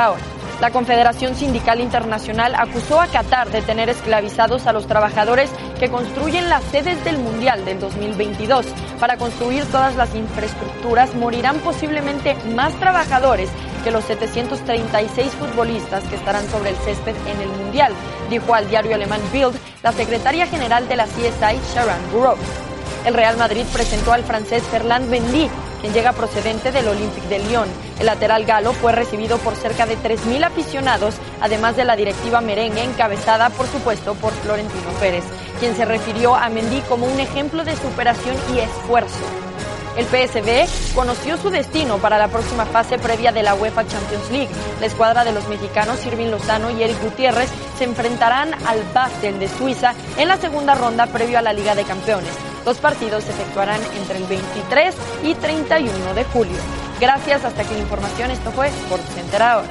[0.62, 6.48] La Confederación Sindical Internacional acusó a Qatar de tener esclavizados a los trabajadores que construyen
[6.48, 8.64] las sedes del Mundial del 2022.
[8.98, 13.50] Para construir todas las infraestructuras morirán posiblemente más trabajadores
[13.84, 17.92] que los 736 futbolistas que estarán sobre el césped en el Mundial,
[18.30, 22.38] dijo al diario alemán Bild la secretaria general de la CSI, Sharon Burrows.
[23.04, 27.68] El Real Madrid presentó al francés Ferland Mendy, quien llega procedente del Olympique de Lyon.
[27.98, 32.82] El lateral galo fue recibido por cerca de 3.000 aficionados, además de la directiva merengue
[32.82, 35.24] encabezada, por supuesto, por Florentino Pérez,
[35.60, 39.24] quien se refirió a Mendy como un ejemplo de superación y esfuerzo.
[39.98, 44.50] El PSV conoció su destino para la próxima fase previa de la UEFA Champions League.
[44.78, 49.48] La escuadra de los mexicanos Irving Lozano y Eric Gutiérrez se enfrentarán al Basel de
[49.48, 52.47] Suiza en la segunda ronda previo a la Liga de Campeones.
[52.68, 56.52] Los partidos se efectuarán entre el 23 y 31 de julio.
[57.00, 58.30] Gracias, hasta aquí la información.
[58.30, 59.68] Esto fue por Center ahora.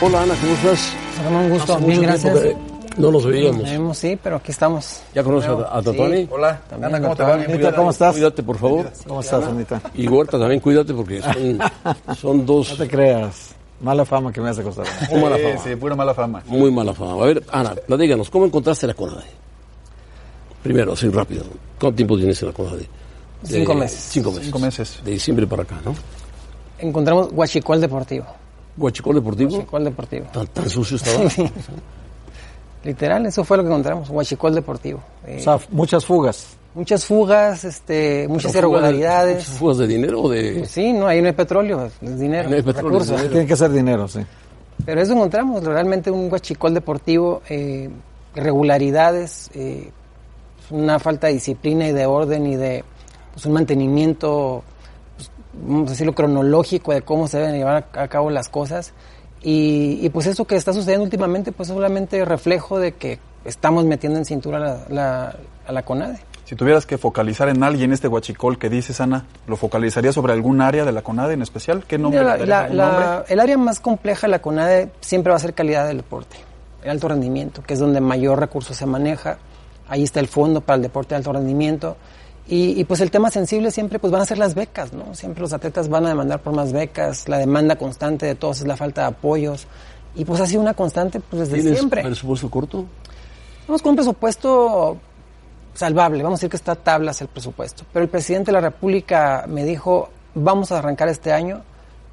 [0.00, 0.94] Hola, Ana, ¿cómo estás?
[1.28, 2.38] Un gusto, bien, gracias.
[2.40, 3.62] que No nos veíamos.
[3.62, 5.02] Vemos, sí, pero aquí estamos.
[5.14, 6.22] ¿Ya conoces a, a Tatuani?
[6.24, 6.28] Sí.
[6.30, 7.34] Hola, También, Ana, ¿cómo te va?
[7.34, 7.74] Anita.
[7.74, 8.12] ¿cómo estás?
[8.12, 8.90] Cuídate, por favor.
[9.06, 9.80] ¿Cómo estás, Anita?
[9.94, 11.58] Y Huerta también, cuídate porque son,
[12.16, 13.54] son dos No te creas.
[13.80, 14.86] Mala fama que me hace costar.
[15.10, 15.58] muy mala fama.
[15.64, 16.42] Sí, pura mala fama.
[16.46, 17.22] Muy mala fama.
[17.22, 19.24] A ver, Ana, platícanos, ¿cómo encontraste la CONADE?
[20.62, 21.44] Primero, así rápido.
[21.78, 22.86] ¿Cuánto tiempo tienes en la CONADE?
[23.44, 23.98] Cinco meses.
[24.10, 24.44] Cinco meses.
[24.46, 25.00] Cinco meses.
[25.02, 25.94] De diciembre para acá, ¿no?
[26.78, 28.26] Encontramos Huachicol Deportivo.
[28.76, 29.50] ¿Huachicol Deportivo?
[29.56, 30.26] Huachicol Deportivo.
[30.32, 31.24] ¿Tan, tan sucio estaba?
[32.82, 35.00] Literal, eso fue lo que encontramos, Huachicol Deportivo.
[35.26, 36.56] Eh, o sea, muchas fugas.
[36.74, 39.38] Muchas fugas, este, muchas irregularidades.
[39.38, 40.64] ¿Muchas fugas de dinero o de...?
[40.66, 42.48] Sí, no, ahí no hay petróleo, es dinero.
[42.48, 42.90] No hay petróleo.
[42.90, 43.16] recursos.
[43.16, 43.32] dinero.
[43.32, 44.20] Tiene que ser dinero, sí.
[44.84, 47.90] Pero eso encontramos, realmente un huachicol deportivo, eh,
[48.34, 49.90] irregularidades, eh,
[50.70, 52.84] una falta de disciplina y de orden y de
[53.32, 54.62] pues, un mantenimiento,
[55.16, 58.94] pues, vamos a decirlo, cronológico de cómo se deben llevar a cabo las cosas.
[59.42, 63.84] Y, y, pues eso que está sucediendo últimamente, pues es solamente reflejo de que estamos
[63.84, 66.18] metiendo en cintura la, la, a la CONADE.
[66.44, 70.60] Si tuvieras que focalizar en alguien este huachicol que dices, Ana, ¿lo focalizaría sobre algún
[70.60, 71.84] área de la CONADE en especial?
[71.86, 72.22] ¿Qué nombre?
[72.44, 76.36] La, el área más compleja de la CONADE siempre va a ser calidad del deporte,
[76.82, 79.38] el alto rendimiento, que es donde mayor recurso se maneja.
[79.88, 81.96] Ahí está el fondo para el deporte de alto rendimiento.
[82.50, 85.14] Y, y, pues el tema sensible siempre pues van a ser las becas, ¿no?
[85.14, 88.66] Siempre los atletas van a demandar por más becas, la demanda constante de todos es
[88.66, 89.68] la falta de apoyos.
[90.16, 92.02] Y pues ha sido una constante pues desde ¿Tienes siempre.
[92.02, 92.86] presupuesto corto?
[93.68, 94.98] Vamos con un presupuesto
[95.74, 97.84] salvable, vamos a decir que está a tablas el presupuesto.
[97.92, 101.62] Pero el presidente de la República me dijo, vamos a arrancar este año,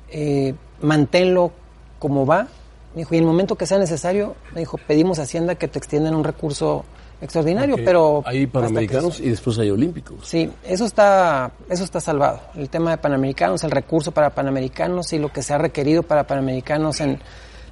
[0.09, 1.51] eh, manténlo
[1.97, 2.47] como va.
[2.93, 5.67] Me dijo, y en el momento que sea necesario, me dijo, pedimos a Hacienda que
[5.67, 6.85] te extiendan un recurso
[7.21, 8.23] extraordinario, pero...
[8.25, 10.17] Hay panamericanos y después hay olímpicos.
[10.23, 12.41] Sí, eso está, eso está salvado.
[12.55, 16.25] El tema de Panamericanos, el recurso para Panamericanos y lo que se ha requerido para
[16.25, 17.19] Panamericanos en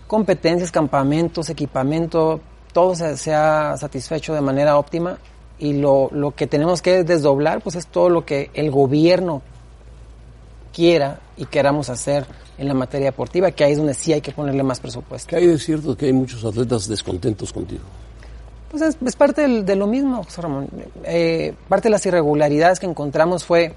[0.08, 2.42] competencias, campamentos, equipamiento,
[2.74, 5.18] todo se, se ha satisfecho de manera óptima
[5.58, 9.42] y lo, lo que tenemos que desdoblar pues es todo lo que el gobierno
[10.74, 12.26] quiera y queramos hacer
[12.58, 15.30] en la materia deportiva, que ahí es donde sí hay que ponerle más presupuesto.
[15.30, 17.84] ¿Qué hay de cierto que hay muchos atletas descontentos contigo?
[18.78, 20.68] Pues es, es parte del- de lo mismo, José Ramón.
[21.06, 23.74] Eh, parte de las irregularidades que encontramos fue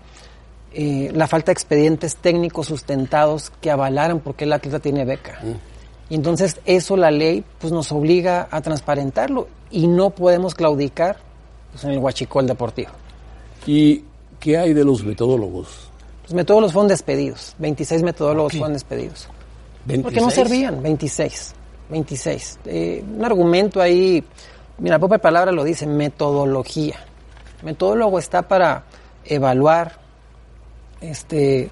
[0.73, 5.39] eh, la falta de expedientes técnicos sustentados que avalaran por qué el atleta tiene beca.
[6.11, 11.19] Y entonces eso la ley pues nos obliga a transparentarlo y no podemos claudicar
[11.71, 12.91] pues, en el huachicol deportivo.
[13.67, 14.03] ¿Y
[14.41, 15.91] qué hay de los metodólogos?
[16.25, 19.29] Los metodólogos fueron despedidos, 26 metodólogos fueron despedidos.
[19.87, 20.35] Porque no 26.
[20.35, 21.55] servían, 26.
[21.89, 22.59] 26.
[22.67, 24.23] Eh, un argumento ahí,
[24.79, 26.97] mira, la propia palabra lo dice, metodología.
[27.63, 28.85] Metodólogo está para
[29.25, 29.99] evaluar,
[31.01, 31.71] este,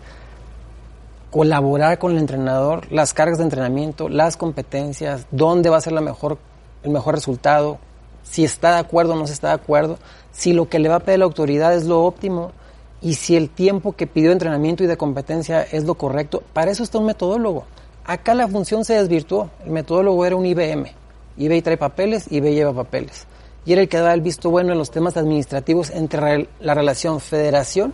[1.30, 6.00] colaborar con el entrenador, las cargas de entrenamiento, las competencias, dónde va a ser la
[6.00, 6.38] mejor,
[6.82, 7.78] el mejor resultado,
[8.22, 9.98] si está de acuerdo o no se está de acuerdo,
[10.32, 12.52] si lo que le va a pedir la autoridad es lo óptimo
[13.00, 16.42] y si el tiempo que pidió de entrenamiento y de competencia es lo correcto.
[16.52, 17.64] Para eso está un metodólogo.
[18.04, 19.50] Acá la función se desvirtuó.
[19.64, 20.92] El metodólogo era un IBM.
[21.38, 23.26] IBM trae papeles, IBM lleva papeles.
[23.64, 26.74] Y era el que daba el visto bueno en los temas administrativos entre re- la
[26.74, 27.92] relación federación,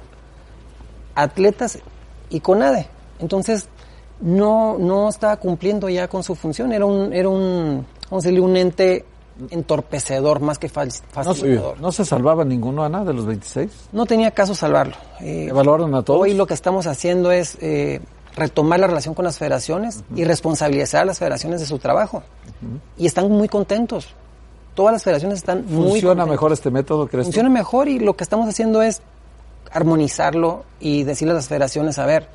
[1.14, 1.78] atletas
[2.30, 2.86] y CONADE.
[3.18, 3.68] Entonces,
[4.20, 6.72] no, no estaba cumpliendo ya con su función.
[6.72, 9.04] Era un, era un, vamos a decirle, un ente
[9.50, 11.02] entorpecedor más que fal- No, se-
[11.40, 11.80] facilitador.
[11.80, 13.70] no se salvaba ninguno, Ana, de los 26.
[13.92, 14.94] No tenía caso salvarlo.
[15.20, 16.20] Eh, ¿Evaluaron a todos?
[16.20, 18.00] Hoy lo que estamos haciendo es eh,
[18.36, 22.22] retomar la relación con las federaciones y responsabilizar a las federaciones de su trabajo.
[22.96, 24.08] Y están muy contentos.
[24.74, 27.32] Todas las federaciones están muy ¿Funciona mejor este método, crees tú?
[27.32, 29.02] Funciona mejor y lo que estamos haciendo es
[29.70, 32.28] armonizarlo y decirle a las federaciones, a ver,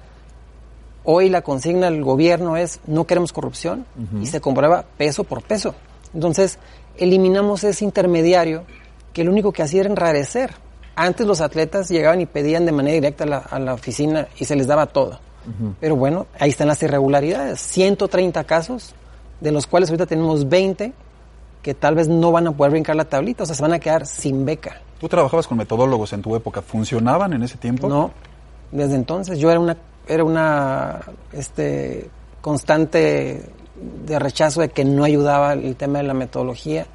[1.04, 3.86] hoy la consigna del gobierno es no queremos corrupción
[4.22, 5.74] y se comprueba peso por peso.
[6.14, 6.60] Entonces,
[6.98, 8.66] eliminamos ese intermediario
[9.14, 10.52] que lo único que hacía era enrarecer.
[10.96, 14.46] Antes los atletas llegaban y pedían de manera directa a la, a la oficina y
[14.46, 15.20] se les daba todo.
[15.80, 17.60] Pero bueno, ahí están las irregularidades.
[17.62, 18.94] 130 casos,
[19.40, 20.94] de los cuales ahorita tenemos 20
[21.62, 23.80] que tal vez no van a poder brincar la tablita, o sea, se van a
[23.80, 24.82] quedar sin beca.
[25.00, 26.62] ¿Tú trabajabas con metodólogos en tu época?
[26.62, 27.88] ¿Funcionaban en ese tiempo?
[27.88, 28.12] No,
[28.72, 31.02] desde entonces yo era una era una
[31.34, 32.10] este
[32.42, 33.44] constante
[34.06, 36.88] de rechazo de que no ayudaba el tema de la metodología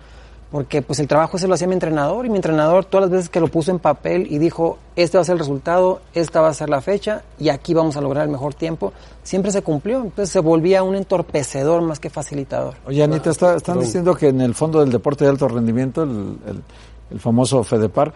[0.52, 3.28] porque pues el trabajo ese lo hacía mi entrenador y mi entrenador todas las veces
[3.30, 6.48] que lo puso en papel y dijo este va a ser el resultado, esta va
[6.48, 10.02] a ser la fecha y aquí vamos a lograr el mejor tiempo, siempre se cumplió,
[10.02, 12.74] entonces se volvía un entorpecedor más que facilitador.
[12.86, 16.10] Oye, Anita, está- están diciendo que en el Fondo del Deporte de Alto Rendimiento, el,
[16.46, 16.62] el-
[17.10, 18.12] el famoso FEDEPAR,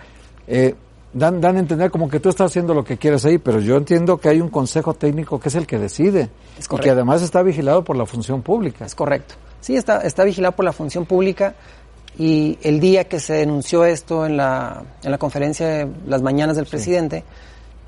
[0.47, 0.75] eh,
[1.15, 3.77] dan, dan a entender como que tú estás haciendo lo que quieres ahí, pero yo
[3.77, 6.85] entiendo que hay un consejo técnico que es el que decide y correcto.
[6.85, 8.85] que además está vigilado por la función pública.
[8.85, 9.35] Es correcto.
[9.63, 11.55] Sí, está, está vigilado por la función pública
[12.19, 16.57] y el día que se denunció esto en la, en la conferencia de las mañanas
[16.57, 17.25] del presidente,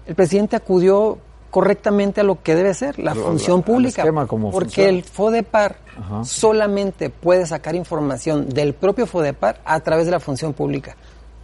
[0.07, 1.19] el presidente acudió
[1.51, 4.05] correctamente a lo que debe ser, la Al- función al pública.
[4.05, 4.89] porque funciona.
[4.91, 5.77] el FODEPAR
[6.25, 10.97] solamente puede sacar información del propio FODEPAR a través de la función pública.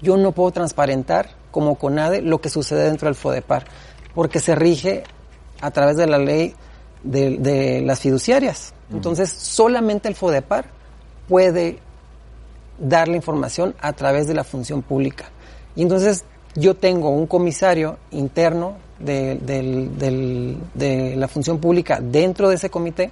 [0.02, 3.64] yo no puedo transparentar como CONADE lo que sucede dentro del FODEPAR,
[4.14, 5.04] porque se rige
[5.62, 6.54] a través de la ley
[7.02, 8.74] de, las fiduciarias.
[8.92, 10.66] Entonces, solamente el FODEPAR
[11.28, 11.78] puede
[12.78, 15.26] dar la información a través de la función pública.
[15.76, 20.56] Y entonces yo tengo un comisario interno de,
[21.16, 23.10] la función pública dentro de ese comité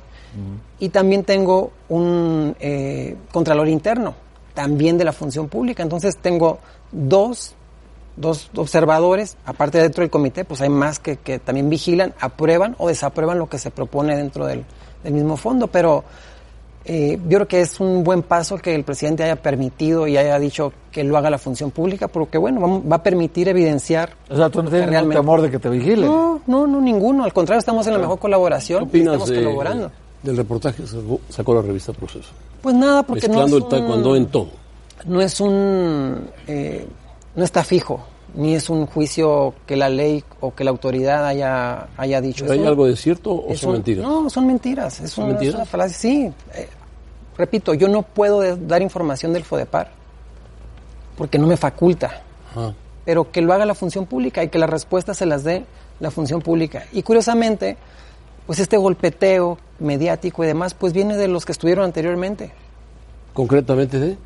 [0.78, 4.14] y también tengo un eh, contralor interno
[4.54, 5.82] también de la función pública.
[5.82, 6.58] Entonces tengo
[6.90, 7.54] dos,
[8.16, 12.88] dos observadores, aparte dentro del comité, pues hay más que, que también vigilan, aprueban o
[12.88, 14.64] desaprueban lo que se propone dentro del,
[15.02, 16.04] del mismo fondo, pero
[16.84, 20.38] eh, yo creo que es un buen paso que el presidente haya permitido y haya
[20.38, 24.14] dicho que lo haga la función pública, porque bueno, va, a permitir evidenciar.
[24.28, 25.20] O sea, tú no tienes realmente...
[25.20, 26.06] temor de que te vigilen.
[26.06, 27.24] No, no, no, ninguno.
[27.24, 28.80] Al contrario, estamos en la mejor colaboración.
[28.80, 29.92] ¿Qué opinas estamos colaborando.
[30.22, 30.88] del reportaje que
[31.32, 32.30] sacó, la revista Proceso?
[32.60, 34.48] Pues nada, porque no es el taekwondo en todo.
[35.06, 36.28] No es un...
[36.46, 36.86] Eh,
[37.34, 41.88] no está fijo ni es un juicio que la ley o que la autoridad haya,
[41.96, 42.50] haya dicho.
[42.50, 44.04] ¿Hay algo de cierto o son mentiras?
[44.04, 45.00] No, son mentiras.
[45.00, 45.68] Es, ¿Son mentiras?
[45.92, 46.32] Sí.
[46.54, 46.68] Eh,
[47.36, 49.90] repito, yo no puedo dar información del FODEPAR
[51.16, 52.22] porque no me faculta.
[52.54, 52.72] Ah.
[53.04, 55.64] Pero que lo haga la función pública y que las respuestas se las dé
[56.00, 56.84] la función pública.
[56.92, 57.76] Y curiosamente,
[58.46, 62.52] pues este golpeteo mediático y demás, pues viene de los que estuvieron anteriormente.
[63.32, 64.16] ¿Concretamente de?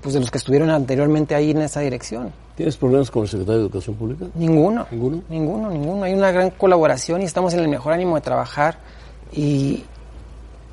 [0.00, 2.32] Pues de los que estuvieron anteriormente ahí en esa dirección.
[2.56, 4.26] ¿Tienes problemas con el secretario de Educación Pública?
[4.34, 4.86] Ninguno.
[4.90, 5.22] ¿Ninguno?
[5.28, 6.04] Ninguno, ninguno.
[6.04, 8.78] Hay una gran colaboración y estamos en el mejor ánimo de trabajar.
[9.30, 9.84] Y,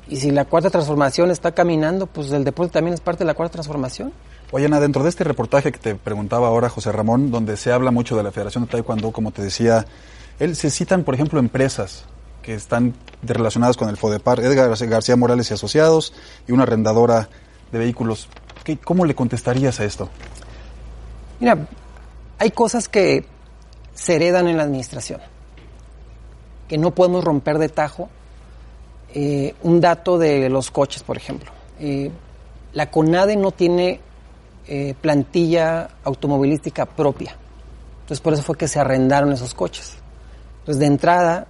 [0.08, 3.34] y si la cuarta transformación está caminando, pues el deporte también es parte de la
[3.34, 4.12] cuarta transformación.
[4.50, 7.90] Oye, Ana, dentro de este reportaje que te preguntaba ahora José Ramón, donde se habla
[7.90, 9.84] mucho de la Federación de Taekwondo, como te decía,
[10.38, 12.04] él se citan, por ejemplo, empresas
[12.40, 16.14] que están relacionadas con el FODEPAR, Edgar García Morales y Asociados,
[16.46, 17.28] y una arrendadora
[17.72, 18.28] de vehículos.
[18.84, 20.08] ¿Cómo le contestarías a esto?
[21.44, 21.58] Mira,
[22.38, 23.26] hay cosas que
[23.92, 25.20] se heredan en la administración,
[26.66, 28.08] que no podemos romper de tajo.
[29.12, 31.52] Eh, un dato de los coches, por ejemplo.
[31.78, 32.10] Eh,
[32.72, 34.00] la CONADE no tiene
[34.66, 37.36] eh, plantilla automovilística propia.
[38.00, 39.98] Entonces por eso fue que se arrendaron esos coches.
[40.60, 41.46] Entonces de entrada,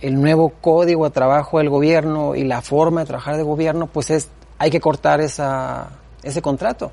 [0.00, 4.10] el nuevo código de trabajo del gobierno y la forma de trabajar del gobierno, pues
[4.10, 6.90] es, hay que cortar ese contrato.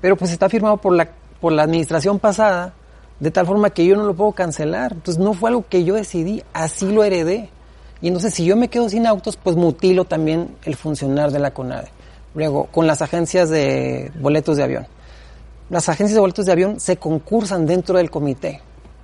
[0.00, 2.74] Pero pues está firmado por la por la administración pasada,
[3.20, 4.94] de tal forma que yo no lo puedo cancelar.
[4.94, 7.50] Entonces no fue algo que yo decidí, así lo heredé.
[8.02, 11.52] Y entonces si yo me quedo sin autos, pues mutilo también el funcionar de la
[11.52, 11.86] CONADE.
[12.34, 14.88] Luego, con las agencias de boletos de avión.
[15.70, 18.60] Las agencias de boletos de avión se concursan dentro del comité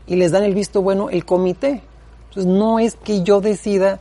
[0.09, 1.81] y les dan el visto bueno el comité.
[2.31, 4.01] Entonces no es que yo decida,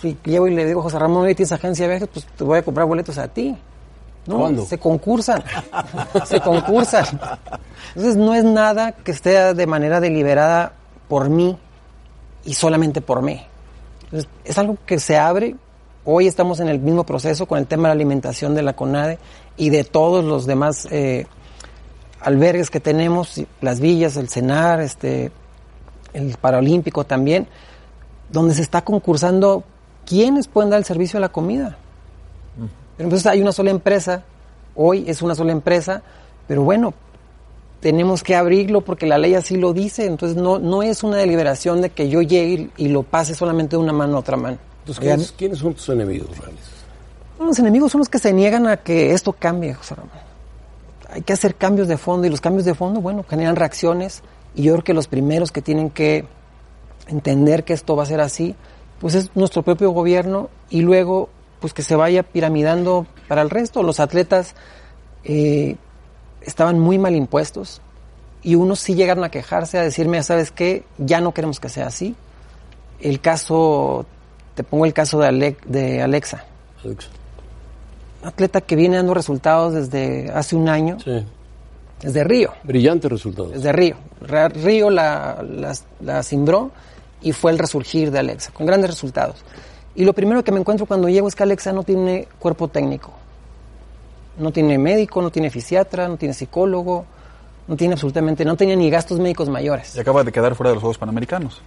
[0.00, 2.62] si llevo y le digo, José Ramón, tienes agencia de viajes, pues te voy a
[2.62, 3.58] comprar boletos a ti.
[4.26, 5.42] No, se concursan.
[6.26, 7.06] se concursan.
[7.88, 10.72] Entonces no es nada que esté de manera deliberada
[11.08, 11.56] por mí
[12.44, 13.40] y solamente por mí.
[14.44, 15.56] es algo que se abre.
[16.04, 19.18] Hoy estamos en el mismo proceso con el tema de la alimentación de la CONADE
[19.56, 21.26] y de todos los demás eh,
[22.20, 25.30] albergues que tenemos, las villas, el CENAR, este,
[26.12, 27.46] el Paralímpico también,
[28.30, 29.64] donde se está concursando
[30.06, 31.76] quiénes pueden dar el servicio a la comida.
[32.98, 34.24] Pero entonces hay una sola empresa,
[34.74, 36.02] hoy es una sola empresa,
[36.48, 36.92] pero bueno,
[37.78, 41.80] tenemos que abrirlo porque la ley así lo dice, entonces no, no es una deliberación
[41.80, 44.58] de que yo llegue y, lo pase solamente de una mano a otra mano.
[44.84, 46.28] Entonces, ¿quiénes, son tus enemigos,
[47.38, 50.10] Los enemigos son los que se niegan a que esto cambie, José Ramón.
[51.10, 54.24] Hay que hacer cambios de fondo y los cambios de fondo, bueno, generan reacciones
[54.56, 56.24] y yo creo que los primeros que tienen que
[57.06, 58.56] entender que esto va a ser así,
[58.98, 61.28] pues es nuestro propio gobierno y luego
[61.60, 63.82] pues que se vaya piramidando para el resto.
[63.82, 64.54] Los atletas
[65.24, 65.76] eh,
[66.42, 67.80] estaban muy mal impuestos
[68.42, 70.84] y unos sí llegaron a quejarse, a decirme, ¿sabes qué?
[70.98, 72.14] Ya no queremos que sea así.
[73.00, 74.06] El caso,
[74.54, 76.44] te pongo el caso de, de Alexa.
[76.84, 77.08] Alexa.
[78.22, 80.98] Un atleta que viene dando resultados desde hace un año.
[81.00, 81.24] Sí.
[82.00, 82.52] Desde Río.
[82.62, 83.52] Brillantes resultados.
[83.52, 83.96] Desde Río.
[84.20, 86.70] Río la, la, la cimbró
[87.20, 89.36] y fue el resurgir de Alexa, con grandes resultados.
[89.98, 93.10] Y lo primero que me encuentro cuando llego es que Alexa no tiene cuerpo técnico.
[94.38, 97.04] No tiene médico, no tiene fisiatra, no tiene psicólogo,
[97.66, 99.96] no tiene absolutamente, no tenía ni gastos médicos mayores.
[99.96, 101.60] Y acaba de quedar fuera de los Juegos Panamericanos.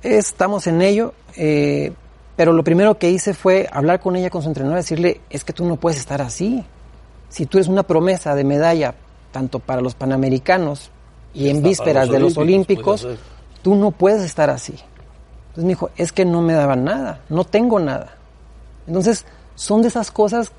[0.00, 1.92] Estamos en ello, eh,
[2.36, 5.52] pero lo primero que hice fue hablar con ella, con su entrenador, decirle, es que
[5.52, 6.64] tú no puedes estar así.
[7.30, 8.94] Si tú eres una promesa de medalla,
[9.32, 10.92] tanto para los Panamericanos
[11.34, 13.08] y, en vísperas de los Olímpicos,
[13.62, 14.76] tú no puedes estar así.
[15.56, 18.14] Entonces me dijo, es que no me daban nada, no tengo nada.
[18.86, 20.52] Entonces, son de esas cosas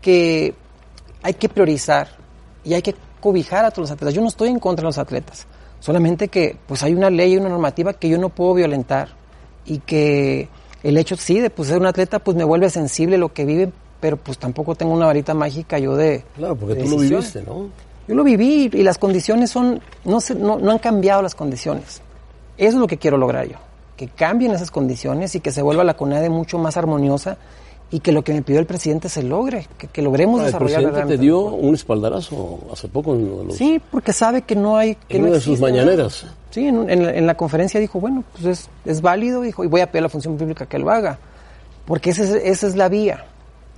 [0.00, 0.54] que
[1.22, 2.08] hay que priorizar
[2.64, 4.14] y hay que cobijar a todos los atletas.
[4.14, 5.46] Yo no estoy en contra de los atletas.
[5.78, 9.10] Solamente que pues hay una ley y una normativa que yo no puedo violentar
[9.66, 10.48] y que
[10.82, 13.70] el hecho sí de pues, ser un atleta pues me vuelve sensible lo que vive,
[14.00, 17.68] pero pues tampoco tengo una varita mágica yo de Claro, porque tú lo viviste, ¿no?
[18.08, 22.00] Yo lo viví y las condiciones son no, se, no no han cambiado las condiciones.
[22.56, 23.56] Eso es lo que quiero lograr yo,
[23.96, 27.36] que cambien esas condiciones y que se vuelva la CONADE mucho más armoniosa
[27.90, 30.46] y que lo que me pidió el presidente se logre, que, que logremos Ah, el
[30.46, 34.76] desarrollar presidente te dio un espaldarazo hace poco en los- Sí, porque sabe que no
[34.76, 36.26] hay que en no una de sus mañaneras.
[36.50, 39.68] Sí, en, en la, en la conferencia dijo, bueno, pues es, es válido, dijo, y
[39.68, 41.18] voy a pedir a la función pública que lo haga,
[41.86, 43.26] porque esa es, esa es la vía.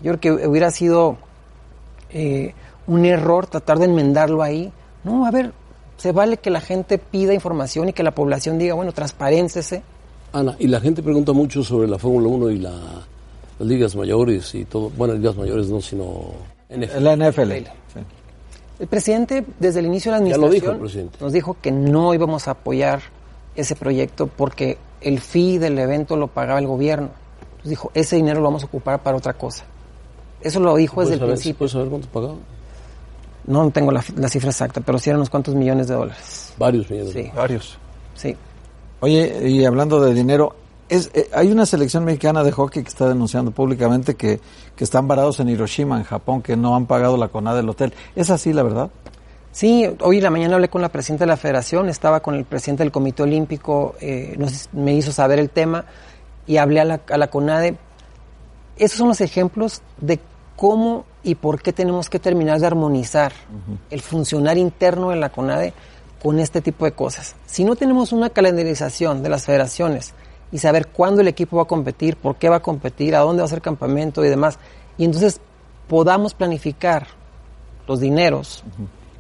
[0.03, 1.17] Yo creo que hubiera sido
[2.11, 2.55] eh,
[2.87, 4.73] un error tratar de enmendarlo ahí.
[5.05, 5.53] No, a ver,
[5.99, 9.83] se vale que la gente pida información y que la población diga, bueno, transparéncese.
[10.39, 12.71] Ana, y la gente pregunta mucho sobre la Fórmula 1 y la,
[13.59, 14.91] las ligas mayores y todo.
[14.91, 16.33] Bueno, ligas mayores no, sino
[16.71, 17.03] NFL.
[17.03, 17.53] La NFL.
[18.79, 21.19] El presidente, desde el inicio de la Ya lo administración, dijo el presidente.
[21.21, 23.01] nos dijo que no íbamos a apoyar
[23.55, 27.09] ese proyecto porque el fee del evento lo pagaba el gobierno.
[27.49, 29.65] Entonces dijo, ese dinero lo vamos a ocupar para otra cosa.
[30.43, 31.59] Eso lo dijo desde el ¿Puedes saber, principio.
[31.59, 32.35] ¿Puedes saber cuánto pagaba?
[33.47, 36.53] No tengo la, la cifra exacta, pero sí eran unos cuantos millones de dólares.
[36.59, 37.13] Varios millones.
[37.15, 37.31] Sí.
[37.35, 37.79] Varios.
[38.15, 38.37] Sí.
[39.07, 40.57] Oye, y hablando de dinero,
[40.89, 44.41] es, eh, hay una selección mexicana de hockey que está denunciando públicamente que,
[44.75, 47.95] que están varados en Hiroshima, en Japón, que no han pagado la conada del hotel.
[48.17, 48.91] ¿Es así, la verdad?
[49.53, 52.45] Sí, hoy en la mañana hablé con la presidenta de la federación, estaba con el
[52.47, 55.85] presidente del Comité Olímpico, eh, nos- me hizo saber el tema
[56.45, 57.77] y hablé a la, a la CONADE.
[58.77, 60.19] Esos son los ejemplos de
[60.57, 63.33] cómo y por qué tenemos que terminar de armonizar
[63.89, 65.75] el funcionar interno de la CONADE
[66.27, 67.37] con este tipo de cosas.
[67.47, 70.13] Si no tenemos una calendarización de las federaciones
[70.51, 73.43] y saber cuándo el equipo va a competir, por qué va a competir, a dónde
[73.43, 74.59] va a ser campamento y demás,
[74.99, 75.41] y entonces
[75.87, 77.07] podamos planificar
[77.87, 78.65] los dineros,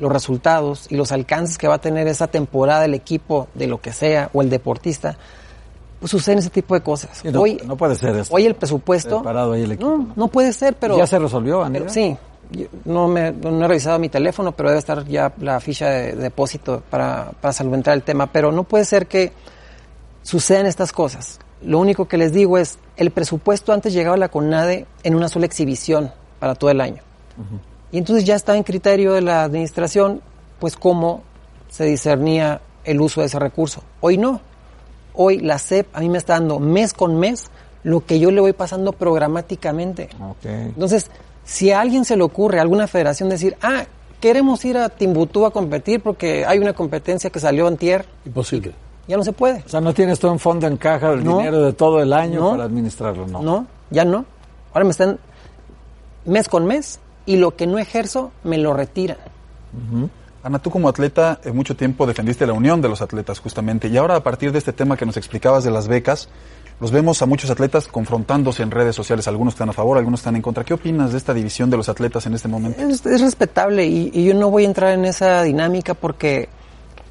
[0.00, 3.80] los resultados y los alcances que va a tener esa temporada el equipo de lo
[3.80, 5.16] que sea o el deportista,
[6.00, 7.24] pues suceden ese tipo de cosas.
[7.24, 8.34] No, hoy, no puede ser eso.
[8.34, 9.22] hoy el presupuesto...
[9.22, 9.90] Parado ahí el equipo.
[9.90, 10.98] No, no puede ser, pero...
[10.98, 12.16] ¿Ya se resolvió, pero sí.
[12.84, 16.82] No, me, no he revisado mi teléfono, pero debe estar ya la ficha de depósito
[16.88, 18.30] para, para solventar el tema.
[18.32, 19.32] Pero no puede ser que
[20.22, 21.38] sucedan estas cosas.
[21.62, 25.28] Lo único que les digo es, el presupuesto antes llegaba a la CONADE en una
[25.28, 27.02] sola exhibición para todo el año.
[27.92, 30.20] Y entonces ya está en criterio de la administración,
[30.58, 31.22] pues cómo
[31.68, 33.82] se discernía el uso de ese recurso.
[34.00, 34.40] Hoy no.
[35.14, 37.50] Hoy la CEP a mí me está dando mes con mes
[37.82, 40.08] lo que yo le voy pasando programáticamente.
[40.44, 41.10] Entonces,
[41.46, 43.84] si a alguien se le ocurre, a alguna federación decir, ah,
[44.20, 48.74] queremos ir a Timbuktu a competir porque hay una competencia que salió antier, Imposible.
[49.08, 49.62] ya no se puede.
[49.64, 51.38] O sea, no tienes todo en fondo en caja el No.
[51.38, 52.50] dinero de todo el año No.
[52.50, 53.40] para administrarlo, ¿no?
[53.42, 54.24] No, ya no.
[54.74, 55.18] Ahora me están
[56.26, 59.16] mes con mes y lo que no ejerzo me lo retiran.
[60.42, 63.96] Ana, tú como atleta, en mucho tiempo defendiste la unión de los atletas justamente, y
[63.96, 66.28] ahora a partir de este tema que nos explicabas de las becas,
[66.78, 70.36] los vemos a muchos atletas confrontándose en redes sociales, algunos están a favor, algunos están
[70.36, 70.64] en contra.
[70.64, 72.80] ¿Qué opinas de esta división de los atletas en este momento?
[72.82, 76.48] Es, es respetable y, y yo no voy a entrar en esa dinámica porque,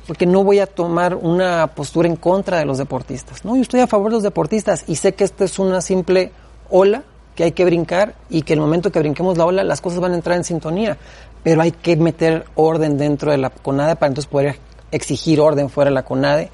[0.07, 3.43] porque no voy a tomar una postura en contra de los deportistas.
[3.43, 6.31] No, yo estoy a favor de los deportistas y sé que esta es una simple
[6.69, 7.03] ola
[7.35, 10.13] que hay que brincar y que el momento que brinquemos la ola las cosas van
[10.13, 10.97] a entrar en sintonía.
[11.43, 14.57] Pero hay que meter orden dentro de la CONADE para entonces poder
[14.91, 16.49] exigir orden fuera de la CONADE.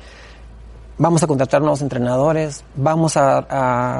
[1.01, 3.39] Vamos a contratar nuevos entrenadores, vamos a,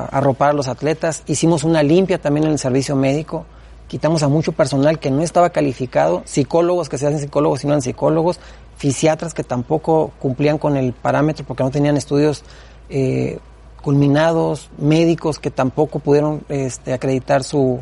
[0.06, 1.24] arropar a los atletas.
[1.26, 3.44] Hicimos una limpia también en el servicio médico.
[3.88, 7.74] Quitamos a mucho personal que no estaba calificado, psicólogos que se hacen psicólogos y no
[7.74, 8.40] eran psicólogos,
[8.78, 12.44] fisiatras que tampoco cumplían con el parámetro porque no tenían estudios
[12.88, 13.40] eh,
[13.82, 17.80] culminados, médicos que tampoco pudieron este, acreditar su,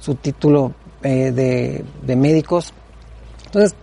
[0.00, 2.72] su título eh, de, de médicos.
[3.44, 3.74] Entonces,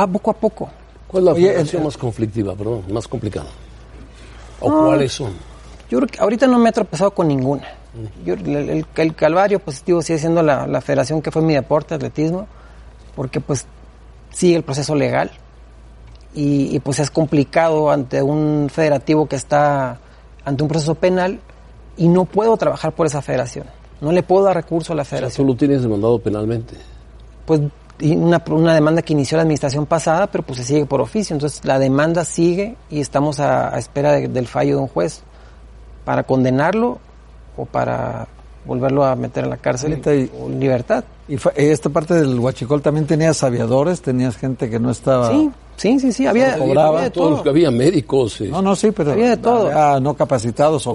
[0.00, 0.70] va poco a poco.
[1.08, 3.48] ¿Cuál es la Oye, más conflictiva, perdón, más complicada?
[4.60, 4.86] ¿O No.
[4.86, 5.32] cuáles son?
[5.90, 7.64] Yo creo que ahorita no me he tropezado con ninguna.
[8.24, 11.94] Yo, el, el- el calvario positivo sigue siendo la, la federación que fue mi deporte,
[11.94, 12.46] atletismo,
[13.16, 13.66] porque pues
[14.30, 15.30] sigue el proceso legal
[16.34, 19.98] y, y, pues es complicado ante un federativo que está
[20.44, 21.40] ante un proceso penal
[21.96, 23.66] y no puedo trabajar por esa federación.
[24.00, 25.46] No le puedo dar recurso a la O sea, federación.
[25.46, 26.74] tú lo tienes demandado penalmente.
[27.46, 27.60] Pues
[28.02, 31.34] una, una demanda que inició la administración pasada, pero pues se sigue por oficio.
[31.34, 35.22] Entonces la demanda sigue y estamos a, a espera de- del fallo de un juez
[36.04, 36.98] para condenarlo
[37.56, 38.26] o para
[38.64, 41.04] volverlo a meter en la cárcel y- o en libertad.
[41.26, 45.30] Y fue- esta parte del Huachicol también tenías aviadores, tenías gente que no estaba...
[45.30, 47.42] Sí, sí, sí, sí, había, había de todo.
[47.50, 48.40] había médicos.
[48.40, 49.66] eh, No, no, sí, pero Había de todo.
[49.68, 50.94] había no capacitados o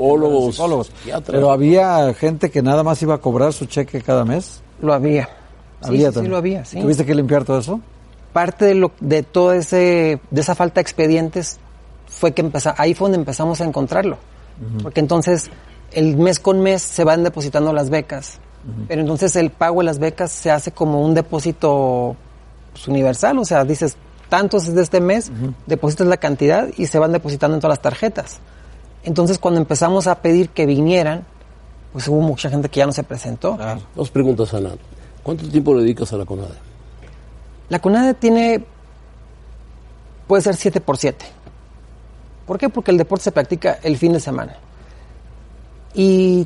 [0.54, 0.92] Psicólogos.
[1.28, 4.62] Pero había gente que nada más iba a cobrar su cheque cada mes.
[4.82, 5.30] Lo había.
[5.84, 6.32] Sí, había sí, sí, también.
[6.32, 6.80] lo había, sí.
[6.80, 7.80] ¿Tuviste que limpiar todo eso?
[8.34, 11.60] parte de, lo, de todo ese, de esa falta de expedientes
[12.08, 14.18] fue que empezó, ahí fue donde empezamos a encontrarlo.
[14.82, 15.50] Porque entonces
[15.92, 18.40] el mes con mes se van depositando las becas.
[18.88, 22.16] Pero entonces el pago de las becas se hace como un depósito
[22.72, 23.98] pues, universal, o sea, dices,
[24.30, 25.32] tantos es de este mes,
[25.66, 28.40] depositas la cantidad y se van depositando en todas las tarjetas.
[29.04, 31.26] Entonces cuando empezamos a pedir que vinieran,
[31.92, 33.58] pues hubo mucha gente que ya no se presentó.
[33.96, 34.72] Dos preguntas, Ana.
[35.24, 36.56] ¿Cuánto tiempo le dedicas a la CONADE?
[37.70, 38.64] La CONADE tiene,
[40.28, 41.26] puede ser 7 por 7.
[42.46, 42.70] ¿Por qué?
[42.70, 44.58] Porque el deporte se practica el fin de semana.
[45.94, 46.46] Y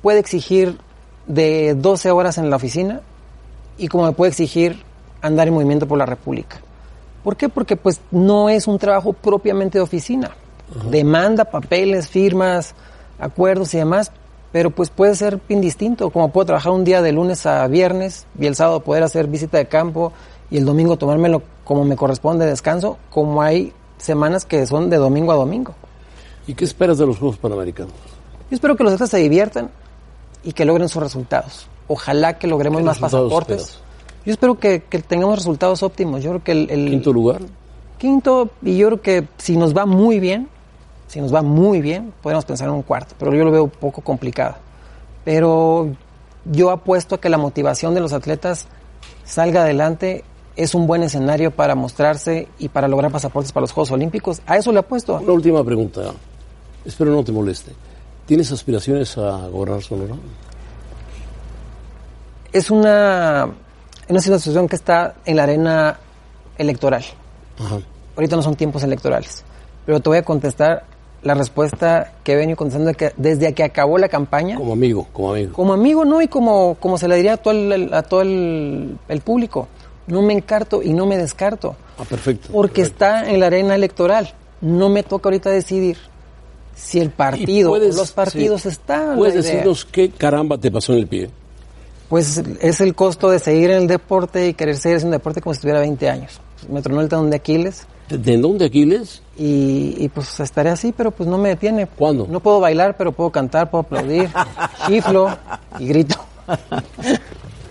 [0.00, 0.78] puede exigir
[1.26, 3.02] de 12 horas en la oficina
[3.76, 4.82] y como me puede exigir
[5.20, 6.58] andar en movimiento por la República.
[7.22, 7.48] ¿Por qué?
[7.48, 10.30] Porque pues no es un trabajo propiamente de oficina.
[10.90, 12.74] Demanda papeles, firmas,
[13.18, 14.12] acuerdos y demás,
[14.56, 18.46] pero pues puede ser indistinto, como puedo trabajar un día de lunes a viernes y
[18.46, 20.14] el sábado poder hacer visita de campo
[20.50, 25.30] y el domingo tomármelo como me corresponde descanso, como hay semanas que son de domingo
[25.32, 25.74] a domingo.
[26.46, 27.92] ¿Y qué esperas de los Juegos Panamericanos?
[28.50, 29.68] Yo espero que los atletas se diviertan
[30.42, 31.66] y que logren sus resultados.
[31.86, 33.78] Ojalá que logremos más pasaportes.
[34.24, 36.22] Yo espero que, tengamos resultados óptimos.
[36.22, 37.42] Yo creo que el, el, quinto lugar.
[37.98, 40.48] Quinto y yo creo que si nos va muy bien,
[41.06, 43.70] si nos va muy bien, podemos pensar en un cuarto, pero yo lo veo un
[43.70, 44.56] poco complicado.
[45.24, 45.90] Pero
[46.44, 48.66] yo apuesto a que la motivación de los atletas
[49.24, 50.24] salga adelante
[50.56, 54.40] es un buen escenario para mostrarse y para lograr pasaportes para los Juegos Olímpicos.
[54.46, 55.18] A eso le apuesto.
[55.18, 56.12] Una última pregunta.
[56.84, 57.72] Espero no te moleste.
[58.24, 60.14] ¿Tienes aspiraciones a gobernar Sonora?
[62.52, 63.48] Es una,
[64.08, 65.98] una situación que está en la arena
[66.56, 67.04] electoral.
[68.16, 69.44] Ahorita no son tiempos electorales.
[69.84, 70.84] Pero te voy a contestar
[71.26, 74.56] la respuesta que he venido contestando que desde que acabó la campaña.
[74.56, 75.52] Como amigo, como amigo.
[75.52, 78.96] Como amigo, no, y como, como se le diría a todo el, a todo el,
[79.24, 79.66] público.
[80.06, 81.74] No me encarto y no me descarto.
[81.98, 82.50] Ah, perfecto.
[82.52, 84.32] Porque está en la arena electoral.
[84.60, 85.96] No me toca ahorita decidir
[86.76, 89.16] si el partido o los partidos están.
[89.16, 91.28] ¿Puedes decirnos qué caramba te pasó en el pie?
[92.08, 95.54] Pues es el costo de seguir en el deporte y querer seguir haciendo deporte como
[95.54, 96.40] si tuviera 20 años.
[96.68, 97.86] Me tronó el tendón de Aquiles.
[98.08, 99.22] ¿Tendón de Aquiles?
[99.36, 101.86] Y, y, pues estaré así, pero pues no me detiene.
[101.86, 102.26] ¿Cuándo?
[102.30, 104.30] No puedo bailar, pero puedo cantar, puedo aplaudir,
[104.86, 105.36] chiflo
[105.78, 106.16] y grito.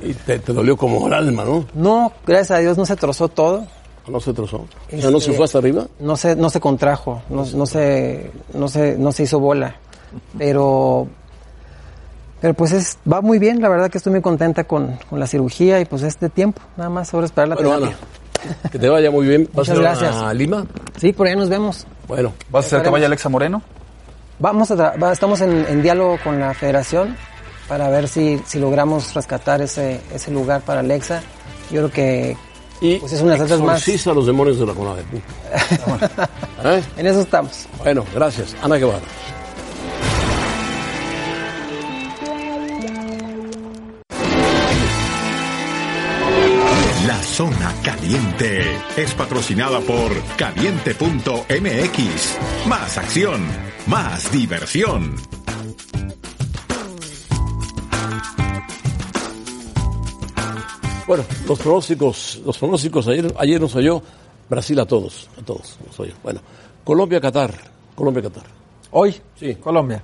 [0.04, 1.66] y te, dolió como el alma, ¿no?
[1.74, 3.66] No, gracias a Dios no se trozó todo.
[4.08, 4.58] ¿No se trozó?
[4.58, 4.68] o
[5.02, 5.88] sea, ¿no se este, fue hasta arriba?
[6.00, 9.76] No se, no se contrajo, no, no, se, no, se, no se hizo bola.
[10.38, 11.08] Pero,
[12.40, 15.26] pero pues es, va muy bien, la verdad que estoy muy contenta con, con la
[15.26, 17.90] cirugía y pues este tiempo, nada más ahora esperar la bueno,
[18.72, 19.50] que te vaya muy bien.
[19.54, 20.16] ¿Vas Muchas gracias.
[20.16, 20.66] a Lima?
[20.98, 21.86] Sí, por ahí nos vemos.
[22.08, 22.34] Bueno.
[22.50, 23.62] ¿Vas a hacer que vaya Alexa Moreno?
[24.40, 27.16] Vamos a estamos en, diálogo con la federación
[27.68, 31.22] para ver si, si logramos rescatar ese, ese lugar para Alexa.
[31.72, 32.38] Yo creo que
[32.82, 34.08] y pues es una de más.
[34.08, 35.04] a los demonios de la CONADE.
[36.66, 36.84] ¿Eh?
[36.98, 37.68] En eso estamos.
[37.80, 38.56] Bueno, gracias.
[38.62, 39.00] Ana Guevara.
[47.36, 48.62] Zona Caliente
[48.96, 52.38] es patrocinada por caliente.mx.
[52.66, 53.46] Más acción,
[53.88, 55.18] más diversión.
[61.06, 64.02] Bueno, los pronósticos, los pronósticos ayer, ayer nos oyó
[64.50, 66.14] Brasil a todos, a todos nos oyó.
[66.24, 66.40] Bueno,
[66.86, 67.54] Colombia, Qatar,
[67.96, 68.46] Colombia, Qatar.
[68.92, 70.02] Hoy, sí, Colombia.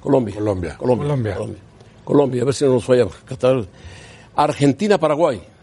[0.00, 1.36] Colombia, Colombia, Colombia, Colombia,
[2.04, 3.64] Colombia, a ver si no nos falla Qatar.
[4.36, 5.57] Argentina, Paraguay.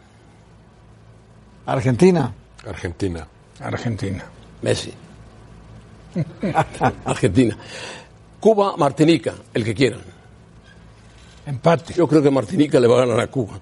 [1.65, 2.33] Argentina.
[2.67, 3.27] Argentina.
[3.59, 4.23] Argentina.
[4.61, 4.93] Messi.
[7.05, 7.57] Argentina.
[8.39, 10.01] Cuba, Martinica, el que quieran.
[11.45, 11.93] Empate.
[11.93, 13.59] Yo creo que Martinica le va a ganar a Cuba.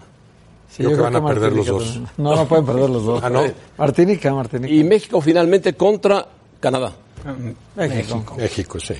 [0.77, 1.99] yo, creo que van a perder los dos.
[2.17, 3.23] No, no pueden perder los dos.
[3.23, 3.43] Ah, no.
[3.77, 4.73] Martinica, Martinica.
[4.73, 6.27] Y México finalmente contra
[6.59, 6.93] Canadá.
[7.75, 8.35] México.
[8.37, 8.95] México, sí.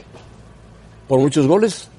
[1.08, 1.90] ¿Por muchos goles?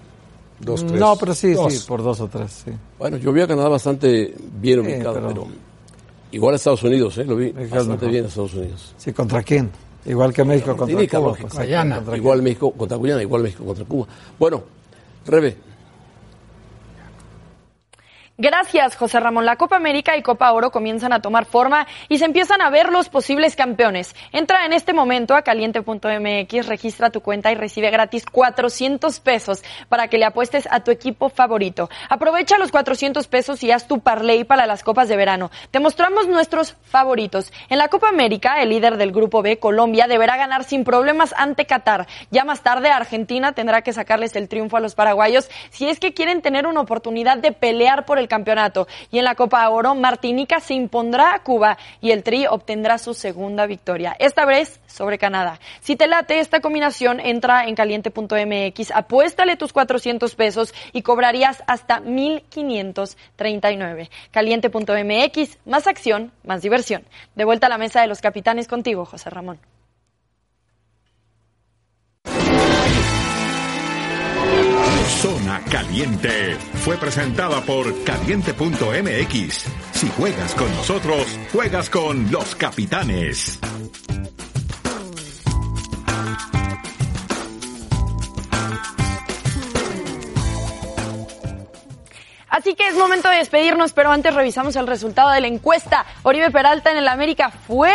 [0.60, 1.00] Dos, tres.
[1.00, 2.70] No, pero sí, sí, por dos o tres, sí.
[2.98, 5.46] Bueno, yo vi a Canadá bastante bien ubicado, pero
[6.34, 7.24] Igual a Estados Unidos, ¿eh?
[7.24, 8.92] Lo vi bastante bien a Estados Unidos.
[8.96, 9.70] Sí, ¿contra quién?
[10.04, 11.36] Igual que México contra Cuba.
[11.40, 14.08] Pues, igual México contra Guyana, igual México contra Cuba.
[14.36, 14.64] Bueno,
[15.26, 15.56] Rebe,
[18.36, 19.46] Gracias, José Ramón.
[19.46, 22.90] La Copa América y Copa Oro comienzan a tomar forma y se empiezan a ver
[22.90, 24.16] los posibles campeones.
[24.32, 30.08] Entra en este momento a caliente.mx, registra tu cuenta y recibe gratis 400 pesos para
[30.08, 31.88] que le apuestes a tu equipo favorito.
[32.08, 35.52] Aprovecha los 400 pesos y haz tu parlay para las copas de verano.
[35.70, 37.52] Te mostramos nuestros favoritos.
[37.68, 41.66] En la Copa América, el líder del grupo B, Colombia, deberá ganar sin problemas ante
[41.66, 42.08] Qatar.
[42.32, 46.14] Ya más tarde, Argentina tendrá que sacarles el triunfo a los paraguayos si es que
[46.14, 48.88] quieren tener una oportunidad de pelear por el el campeonato.
[49.10, 53.14] Y en la Copa Oro, Martinica se impondrá a Cuba y el Tri obtendrá su
[53.14, 54.14] segunda victoria.
[54.18, 55.58] Esta vez sobre Canadá.
[55.80, 62.00] Si te late esta combinación, entra en caliente.mx, apuéstale tus 400 pesos y cobrarías hasta
[62.00, 64.10] 1539.
[64.30, 67.04] Caliente.mx, más acción, más diversión.
[67.34, 69.58] De vuelta a la mesa de los capitanes contigo, José Ramón.
[75.04, 79.64] Zona Caliente fue presentada por caliente.mx.
[79.92, 83.60] Si juegas con nosotros, juegas con los capitanes.
[92.48, 96.06] Así que es momento de despedirnos, pero antes revisamos el resultado de la encuesta.
[96.22, 97.92] Oribe Peralta en el América fue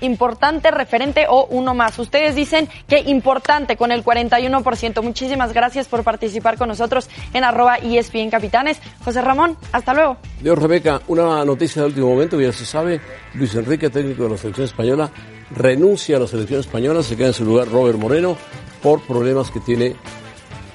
[0.00, 1.98] importante, referente o uno más.
[1.98, 5.02] Ustedes dicen que importante con el 41%.
[5.02, 8.78] Muchísimas gracias por participar con nosotros en arroba ESPN Capitanes.
[9.04, 10.16] José Ramón, hasta luego.
[10.40, 13.00] Dios Rebeca, una noticia de último momento, ya se sabe,
[13.34, 15.10] Luis Enrique, técnico de la selección española,
[15.50, 18.36] renuncia a la selección española, se queda en su lugar Robert Moreno
[18.82, 19.96] por problemas que tiene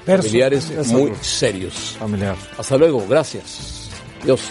[0.04, 1.96] familiares muy serios.
[1.98, 2.36] Familiar.
[2.58, 3.90] Hasta luego, gracias.
[4.24, 4.50] Dios.